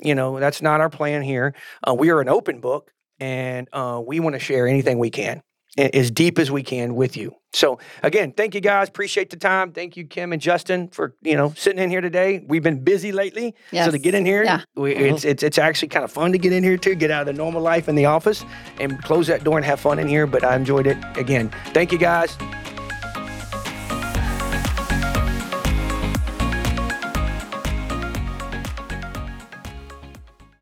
You 0.00 0.14
know 0.14 0.40
that's 0.40 0.62
not 0.62 0.80
our 0.80 0.90
plan 0.90 1.22
here. 1.22 1.54
Uh, 1.86 1.94
we 1.94 2.10
are 2.10 2.20
an 2.20 2.28
open 2.28 2.60
book 2.60 2.92
and 3.18 3.68
uh, 3.72 4.02
we 4.04 4.20
want 4.20 4.34
to 4.34 4.40
share 4.40 4.66
anything 4.66 4.98
we 4.98 5.10
can 5.10 5.42
as 5.78 6.10
deep 6.10 6.38
as 6.38 6.50
we 6.50 6.62
can 6.62 6.94
with 6.94 7.16
you. 7.16 7.34
So 7.56 7.78
again, 8.02 8.32
thank 8.32 8.54
you 8.54 8.60
guys. 8.60 8.88
Appreciate 8.88 9.30
the 9.30 9.38
time. 9.38 9.72
Thank 9.72 9.96
you, 9.96 10.04
Kim 10.04 10.34
and 10.34 10.42
Justin, 10.42 10.88
for 10.88 11.14
you 11.22 11.36
know 11.36 11.54
sitting 11.56 11.82
in 11.82 11.88
here 11.88 12.02
today. 12.02 12.44
We've 12.46 12.62
been 12.62 12.84
busy 12.84 13.12
lately, 13.12 13.54
yes. 13.72 13.86
so 13.86 13.92
to 13.92 13.98
get 13.98 14.14
in 14.14 14.26
here, 14.26 14.44
yeah. 14.44 14.60
we, 14.74 14.94
mm-hmm. 14.94 15.14
it's, 15.14 15.24
it's 15.24 15.42
it's 15.42 15.58
actually 15.58 15.88
kind 15.88 16.04
of 16.04 16.12
fun 16.12 16.32
to 16.32 16.38
get 16.38 16.52
in 16.52 16.62
here 16.62 16.76
too, 16.76 16.94
get 16.94 17.10
out 17.10 17.22
of 17.22 17.26
the 17.28 17.32
normal 17.32 17.62
life 17.62 17.88
in 17.88 17.94
the 17.94 18.04
office, 18.04 18.44
and 18.78 19.02
close 19.02 19.26
that 19.28 19.42
door 19.42 19.56
and 19.56 19.64
have 19.64 19.80
fun 19.80 19.98
in 19.98 20.06
here. 20.06 20.26
But 20.26 20.44
I 20.44 20.54
enjoyed 20.54 20.86
it. 20.86 20.98
Again, 21.16 21.50
thank 21.72 21.92
you 21.92 21.98
guys. 21.98 22.36